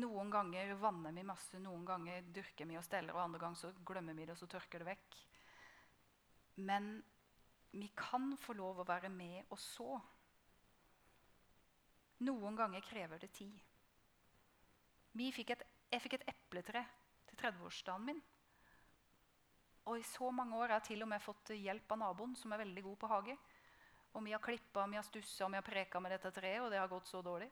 Noen 0.00 0.30
ganger 0.30 0.74
vanner 0.80 1.12
vi 1.12 1.24
masse, 1.24 1.58
noen 1.60 1.84
ganger 1.88 2.24
dyrker 2.32 2.68
vi 2.68 2.76
og 2.76 2.84
steller, 2.84 3.16
og 3.16 3.24
andre 3.24 3.40
ganger 3.40 3.60
så 3.60 3.72
glemmer 3.86 4.16
vi 4.16 4.26
det, 4.26 4.34
og 4.36 4.40
så 4.40 4.48
tørker 4.50 4.82
det 4.82 4.90
vekk. 4.90 5.16
Men 6.68 6.90
vi 7.76 7.88
kan 7.96 8.30
få 8.40 8.56
lov 8.56 8.80
å 8.80 8.88
være 8.88 9.10
med 9.12 9.50
og 9.52 9.60
så. 9.60 9.96
Noen 12.24 12.56
ganger 12.56 12.84
krever 12.84 13.20
det 13.20 13.32
tid. 13.36 13.56
Fikk 15.16 15.52
et, 15.52 15.64
jeg 15.92 16.04
fikk 16.04 16.18
et 16.18 16.28
epletre 16.32 16.84
til 17.28 17.40
30-årsdagen 17.40 18.08
min. 18.08 18.22
Og 19.86 20.00
i 20.00 20.04
så 20.04 20.28
mange 20.34 20.56
år 20.56 20.72
har 20.72 20.80
jeg 20.80 20.92
til 20.92 21.04
og 21.04 21.10
med 21.12 21.24
fått 21.24 21.52
hjelp 21.56 21.92
av 21.94 22.00
naboen, 22.00 22.34
som 22.36 22.52
er 22.52 22.64
veldig 22.64 22.84
god 22.88 22.98
på 23.00 23.10
hage. 23.12 23.36
Og 24.16 24.24
vi 24.24 24.32
har 24.32 24.40
klippa, 24.40 24.86
vi 24.88 24.96
har 24.96 25.04
stussa 25.04 25.48
vi 25.52 25.58
har 25.58 25.64
preka 25.66 26.00
med 26.00 26.14
dette 26.14 26.32
treet, 26.32 26.62
og 26.64 26.70
det 26.72 26.80
har 26.80 26.88
gått 26.88 27.08
så 27.10 27.20
dårlig. 27.24 27.50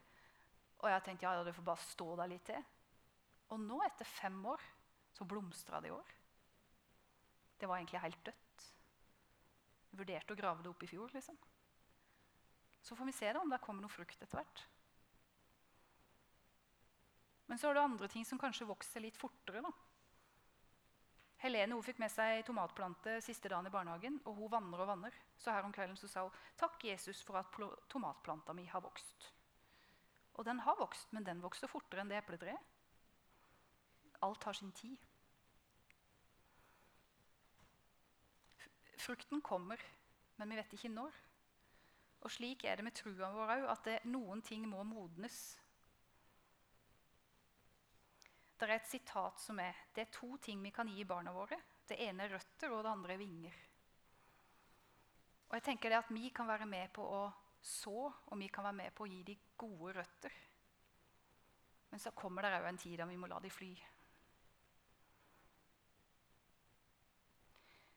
Og 0.80 0.88
jeg 0.90 1.04
tenkte 1.04 1.26
ja, 1.26 1.44
du 1.44 1.52
får 1.52 1.66
bare 1.66 1.84
stå 1.84 2.06
der 2.20 2.30
litt 2.32 2.46
til. 2.48 2.64
Og 3.52 3.60
nå, 3.60 3.80
etter 3.84 4.08
fem 4.08 4.38
år, 4.48 4.62
så 5.14 5.26
blomstra 5.28 5.80
det 5.84 5.92
i 5.92 5.94
år. 5.94 6.14
Det 7.60 7.68
var 7.68 7.78
egentlig 7.78 8.00
helt 8.02 8.22
dødt. 8.26 8.68
Jeg 9.90 10.00
vurderte 10.00 10.34
å 10.34 10.38
grave 10.38 10.64
det 10.64 10.72
opp 10.72 10.82
i 10.82 10.90
fjor. 10.90 11.12
liksom. 11.14 11.36
Så 12.84 12.96
får 12.96 13.08
vi 13.08 13.16
se 13.16 13.32
da, 13.32 13.40
om 13.40 13.52
det 13.52 13.60
kommer 13.64 13.84
noe 13.84 13.92
frukt 13.92 14.20
etter 14.20 14.40
hvert. 14.40 14.64
Men 17.46 17.60
så 17.60 17.68
er 17.68 17.76
det 17.76 17.84
andre 17.84 18.08
ting 18.08 18.24
som 18.26 18.40
kanskje 18.40 18.68
vokser 18.68 19.04
litt 19.04 19.20
fortere. 19.20 19.62
da. 19.62 19.72
Helene 21.44 21.76
fikk 21.84 21.98
med 22.00 22.08
seg 22.08 22.40
tomatplante 22.46 23.18
siste 23.20 23.50
dagen 23.52 23.68
i 23.68 23.72
barnehagen. 23.72 24.16
og 24.24 24.38
Hun 24.38 24.50
vanner 24.52 24.80
og 24.80 24.88
vanner. 24.88 25.16
Så 25.36 25.52
her 25.52 25.66
om 25.66 25.72
kvelden 25.76 25.98
sa 26.00 26.22
hun 26.24 26.38
takk 26.56 26.84
Jesus 26.88 27.20
for 27.22 27.36
at 27.36 27.52
tomatplanta 27.92 28.54
mi 28.56 28.64
har 28.64 28.80
vokst. 28.80 29.26
Og 30.34 30.46
den 30.48 30.62
har 30.64 30.78
vokst, 30.78 31.12
men 31.12 31.26
den 31.26 31.42
vokser 31.44 31.68
fortere 31.68 32.00
enn 32.00 32.08
det 32.08 32.16
epletreet. 32.22 32.72
Alt 34.24 34.46
har 34.48 34.56
sin 34.56 34.72
tid. 34.72 34.96
Frukten 39.04 39.44
kommer, 39.44 39.80
men 40.40 40.48
vi 40.48 40.56
vet 40.56 40.72
ikke 40.78 40.94
når. 40.94 41.12
Og 42.24 42.32
slik 42.32 42.64
er 42.64 42.80
det 42.80 42.86
med 42.88 42.96
trua 42.96 43.28
vår 43.34 43.52
òg, 43.58 43.66
at 43.68 43.84
det, 43.84 43.98
noen 44.08 44.40
ting 44.42 44.64
må 44.64 44.80
modnes 44.88 45.58
det 48.58 48.68
er 48.68 48.76
et 48.76 48.90
sitat 48.90 49.40
som 49.42 49.58
er 49.60 49.86
det 49.94 50.06
er 50.06 50.12
to 50.14 50.36
ting 50.42 50.62
vi 50.62 50.72
kan 50.74 50.88
gi 50.88 51.04
barna 51.04 51.32
våre. 51.34 51.58
Det 51.86 51.98
ene 52.00 52.24
er 52.24 52.36
røtter, 52.36 52.72
og 52.72 52.84
det 52.84 52.90
andre 52.90 53.14
er 53.14 53.20
vinger. 53.20 53.56
Og 55.48 55.56
jeg 55.58 55.64
tenker 55.68 55.90
det 55.90 55.98
at 56.00 56.10
Vi 56.10 56.30
kan 56.30 56.48
være 56.48 56.66
med 56.66 56.92
på 56.94 57.02
å 57.02 57.24
så, 57.64 58.12
og 58.12 58.38
vi 58.38 58.48
kan 58.48 58.64
være 58.64 58.76
med 58.76 58.94
på 58.94 59.04
å 59.04 59.08
gi 59.08 59.22
dem 59.24 59.44
gode 59.56 59.92
røtter. 59.98 60.32
Men 61.90 62.00
så 62.00 62.10
kommer 62.10 62.42
det 62.42 62.56
òg 62.58 62.68
en 62.68 62.78
tid 62.78 62.98
da 62.98 63.06
vi 63.06 63.16
må 63.16 63.28
la 63.30 63.38
dem 63.40 63.52
fly. 63.54 63.70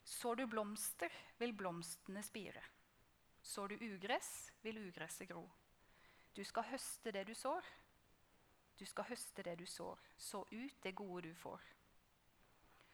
Sår 0.08 0.36
du 0.36 0.46
blomster, 0.48 1.12
vil 1.38 1.54
blomstene 1.54 2.24
spire. 2.24 2.62
Sår 3.42 3.74
du 3.74 3.84
ugress, 3.90 4.52
vil 4.62 4.80
ugresset 4.88 5.28
gro. 5.30 5.44
Du 6.34 6.44
skal 6.46 6.70
høste 6.72 7.12
det 7.12 7.26
du 7.28 7.34
sår. 7.36 7.66
Du 8.80 8.86
skal 8.86 9.04
høste 9.10 9.44
det 9.44 9.58
du 9.60 9.66
sår. 9.66 10.00
Så 10.18 10.44
ut 10.52 10.84
det 10.84 10.96
gode 10.96 11.30
du 11.30 11.34
får. 11.34 11.62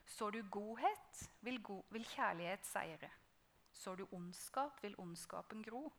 Sår 0.06 0.32
du 0.32 0.44
godhet, 0.52 1.30
vil, 1.42 1.62
go 1.64 1.82
vil 1.90 2.06
kjærlighet 2.06 2.66
seire. 2.66 3.10
Sår 3.72 3.96
du 3.96 4.08
ondskap, 4.12 4.84
vil 4.84 4.96
ondskapen 4.98 5.64
gro. 5.64 5.92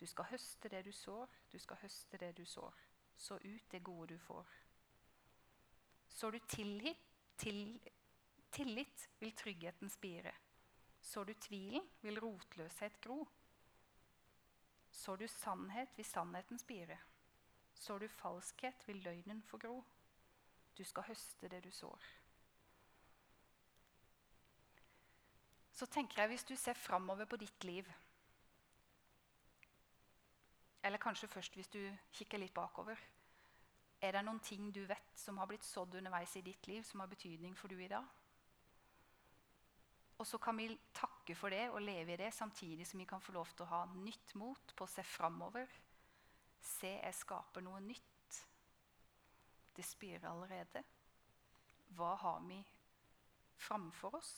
Du 0.00 0.06
skal 0.06 0.24
høste 0.30 0.68
det 0.68 0.84
du 0.84 0.92
sår, 0.92 1.26
du 1.52 1.58
skal 1.58 1.76
høste 1.82 2.18
det 2.18 2.36
du 2.36 2.44
sår. 2.44 2.74
Så 3.16 3.34
ut 3.34 3.70
det 3.70 3.82
gode 3.84 4.14
du 4.14 4.18
får. 4.18 4.46
Sår 6.08 6.30
du 6.30 6.38
tillit, 6.48 6.96
til, 7.36 7.80
tillit, 8.50 9.08
vil 9.18 9.34
tryggheten 9.34 9.90
spire. 9.90 10.32
Sår 11.00 11.24
du 11.24 11.34
tvilen, 11.34 11.90
vil 12.00 12.20
rotløshet 12.20 13.00
gro. 13.00 13.26
Sår 14.90 15.16
du 15.16 15.26
sannhet, 15.28 15.88
vil 15.96 16.04
sannheten 16.04 16.58
spire. 16.58 16.98
Sår 17.78 17.98
du 17.98 18.08
falskhet, 18.08 18.86
vil 18.88 19.02
løgnen 19.02 19.42
få 19.42 19.58
gro. 19.62 19.84
Du 20.78 20.84
skal 20.84 21.06
høste 21.06 21.48
det 21.48 21.62
du 21.64 21.70
sår. 21.70 22.02
Så 25.72 25.86
tenker 25.86 26.22
jeg, 26.22 26.28
hvis 26.28 26.44
du 26.44 26.56
ser 26.56 26.74
framover 26.74 27.24
på 27.24 27.38
ditt 27.38 27.64
liv 27.64 27.86
Eller 30.82 30.98
kanskje 30.98 31.28
først 31.28 31.54
hvis 31.54 31.68
du 31.68 31.80
kikker 32.14 32.38
litt 32.38 32.54
bakover. 32.54 32.98
Er 34.00 34.14
det 34.14 34.22
noen 34.24 34.40
ting 34.40 34.70
du 34.74 34.84
vet 34.86 35.18
som 35.18 35.38
har 35.38 35.48
blitt 35.50 35.66
sådd 35.66 35.96
underveis 35.98 36.36
i 36.38 36.42
ditt 36.46 36.66
liv, 36.70 36.84
som 36.86 37.00
har 37.02 37.10
betydning 37.10 37.56
for 37.58 37.68
du 37.68 37.80
i 37.82 37.90
dag? 37.90 38.06
Og 40.18 40.26
så 40.26 40.38
kan 40.38 40.56
vi 40.58 40.70
takke 40.94 41.34
for 41.38 41.50
det 41.50 41.68
og 41.70 41.82
leve 41.82 42.14
i 42.14 42.18
det, 42.18 42.30
samtidig 42.34 42.86
som 42.86 43.02
vi 43.02 43.06
kan 43.06 43.20
få 43.22 43.34
lov 43.34 43.50
til 43.54 43.66
å 43.66 43.72
ha 43.72 43.82
nytt 43.92 44.34
mot 44.38 44.74
på 44.74 44.86
å 44.86 44.90
se 44.90 45.02
framover 45.06 45.66
Se, 46.60 46.90
jeg 46.90 47.14
skaper 47.14 47.64
noe 47.64 47.80
nytt. 47.80 48.38
Det 49.76 49.84
spirer 49.86 50.28
allerede. 50.30 50.82
Hva 51.96 52.14
har 52.18 52.40
vi 52.46 52.58
framfor 53.56 54.18
oss? 54.18 54.32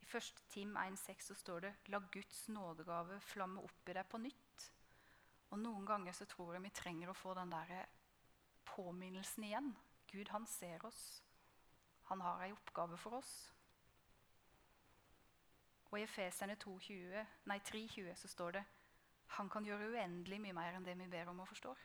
I 0.00 0.08
1. 0.16 0.42
Tim 0.48 0.76
1,6 0.76 1.34
står 1.34 1.60
det 1.60 1.74
'La 1.88 1.98
Guds 1.98 2.48
nådegave 2.48 3.20
flamme 3.20 3.62
opp 3.62 3.88
i 3.88 3.92
deg 3.92 4.06
på 4.08 4.18
nytt'. 4.18 4.70
Og 5.50 5.58
Noen 5.58 5.86
ganger 5.86 6.12
så 6.12 6.24
tror 6.24 6.54
jeg 6.54 6.62
vi 6.62 6.70
trenger 6.70 7.10
å 7.10 7.14
få 7.14 7.34
den 7.34 7.50
der 7.50 7.86
påminnelsen 8.64 9.44
igjen. 9.44 9.76
Gud, 10.06 10.28
han 10.28 10.46
ser 10.46 10.84
oss. 10.86 11.22
Han 12.10 12.20
har 12.20 12.42
ei 12.42 12.52
oppgave 12.52 12.98
for 12.98 13.18
oss. 13.18 13.52
Og 15.90 15.98
I 15.98 16.02
Efeserne 16.02 16.54
3,20 16.54 18.14
så 18.14 18.28
står 18.28 18.50
det 18.50 18.64
han 19.36 19.48
kan 19.50 19.64
gjøre 19.64 19.92
uendelig 19.92 20.40
mye 20.42 20.56
mer 20.56 20.76
enn 20.76 20.86
det 20.86 20.96
vi 20.98 21.08
ber 21.10 21.30
om 21.30 21.42
og 21.42 21.48
forstår. 21.48 21.78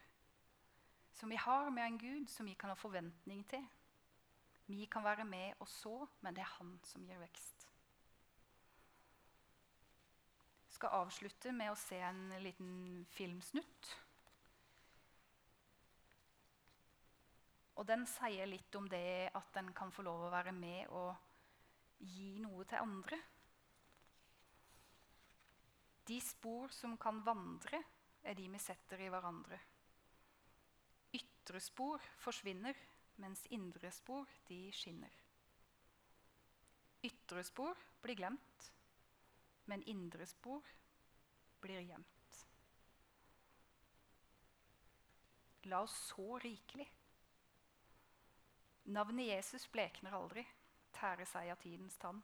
Så 1.15 1.27
vi 1.31 1.38
har 1.39 1.69
med 1.71 1.86
en 1.86 1.99
Gud 1.99 2.29
som 2.29 2.45
vi 2.49 2.55
kan 2.60 2.71
ha 2.73 2.75
forventning 2.75 3.45
til. 3.47 3.63
Vi 4.67 4.86
kan 4.91 5.03
være 5.03 5.25
med 5.25 5.53
og 5.60 5.67
så, 5.69 6.08
men 6.21 6.36
det 6.36 6.41
er 6.41 6.55
han 6.58 6.73
som 6.84 7.05
gir 7.05 7.21
vekst. 7.21 7.67
Jeg 10.65 10.79
skal 10.79 10.97
avslutte 10.97 11.53
med 11.55 11.71
å 11.71 11.77
se 11.79 12.01
en 12.03 12.34
liten 12.43 13.05
filmsnutt. 13.15 13.91
Og 17.75 17.88
den 17.88 18.03
sier 18.10 18.49
litt 18.49 18.75
om 18.75 18.89
det 18.91 19.29
at 19.36 19.62
en 19.62 19.71
kan 19.75 19.93
få 19.93 20.03
lov 20.03 20.25
å 20.25 20.34
være 20.34 20.51
med 20.55 20.91
og 20.91 21.15
gi 21.99 22.36
noe 22.43 22.65
til 22.67 22.81
andre. 22.81 23.19
De 26.06 26.22
spor 26.22 26.70
som 26.70 26.98
kan 27.02 27.22
vandre, 27.26 27.82
er 28.22 28.38
de 28.38 28.46
vi 28.50 28.60
setter 28.62 29.02
i 29.02 29.10
hverandre. 29.10 29.58
Ytre 31.18 31.62
spor 31.62 32.02
forsvinner, 32.22 32.78
mens 33.22 33.46
indre 33.54 33.91
spor 33.94 34.30
de 34.50 34.60
skinner. 34.74 35.13
Ytre 37.06 37.44
spor 37.46 37.78
blir 38.02 38.18
glemt, 38.18 38.70
men 39.70 39.86
indre 39.89 40.26
spor 40.30 40.65
blir 41.62 41.82
gjemt. 41.86 42.41
La 45.65 45.82
oss 45.82 45.96
så 46.12 46.38
rikelig. 46.41 46.86
Navnet 48.94 49.26
Jesus 49.32 49.65
blekner 49.74 50.13
aldri, 50.13 50.46
tærer 50.94 51.26
seg 51.26 51.50
av 51.50 51.62
tidens 51.63 51.98
tann. 51.98 52.22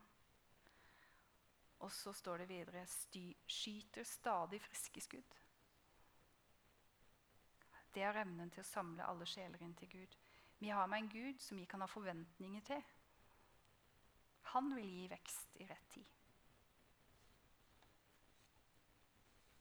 Og 1.81 1.91
så 1.91 2.13
står 2.13 2.43
det 2.43 2.49
videre 2.49 2.85
skyter 2.87 4.05
stadig 4.05 4.61
friske 4.61 5.01
skudd. 5.01 5.37
Det 7.91 8.03
er 8.05 8.21
evnen 8.21 8.51
til 8.53 8.63
å 8.63 8.69
samle 8.69 9.07
alle 9.07 9.27
sjeler 9.27 9.61
inn 9.65 9.75
til 9.75 9.89
Gud. 9.91 10.17
Vi 10.61 10.69
har 10.69 10.87
med 10.87 11.03
en 11.03 11.11
Gud 11.11 11.41
som 11.41 11.57
vi 11.57 11.65
kan 11.65 11.81
ha 11.81 11.89
forventninger 11.89 12.61
til. 12.69 12.83
Han 14.53 14.73
vil 14.75 14.87
gi 14.87 15.07
vekst 15.11 15.57
i 15.59 15.67
rett 15.67 15.89
tid. 15.95 16.20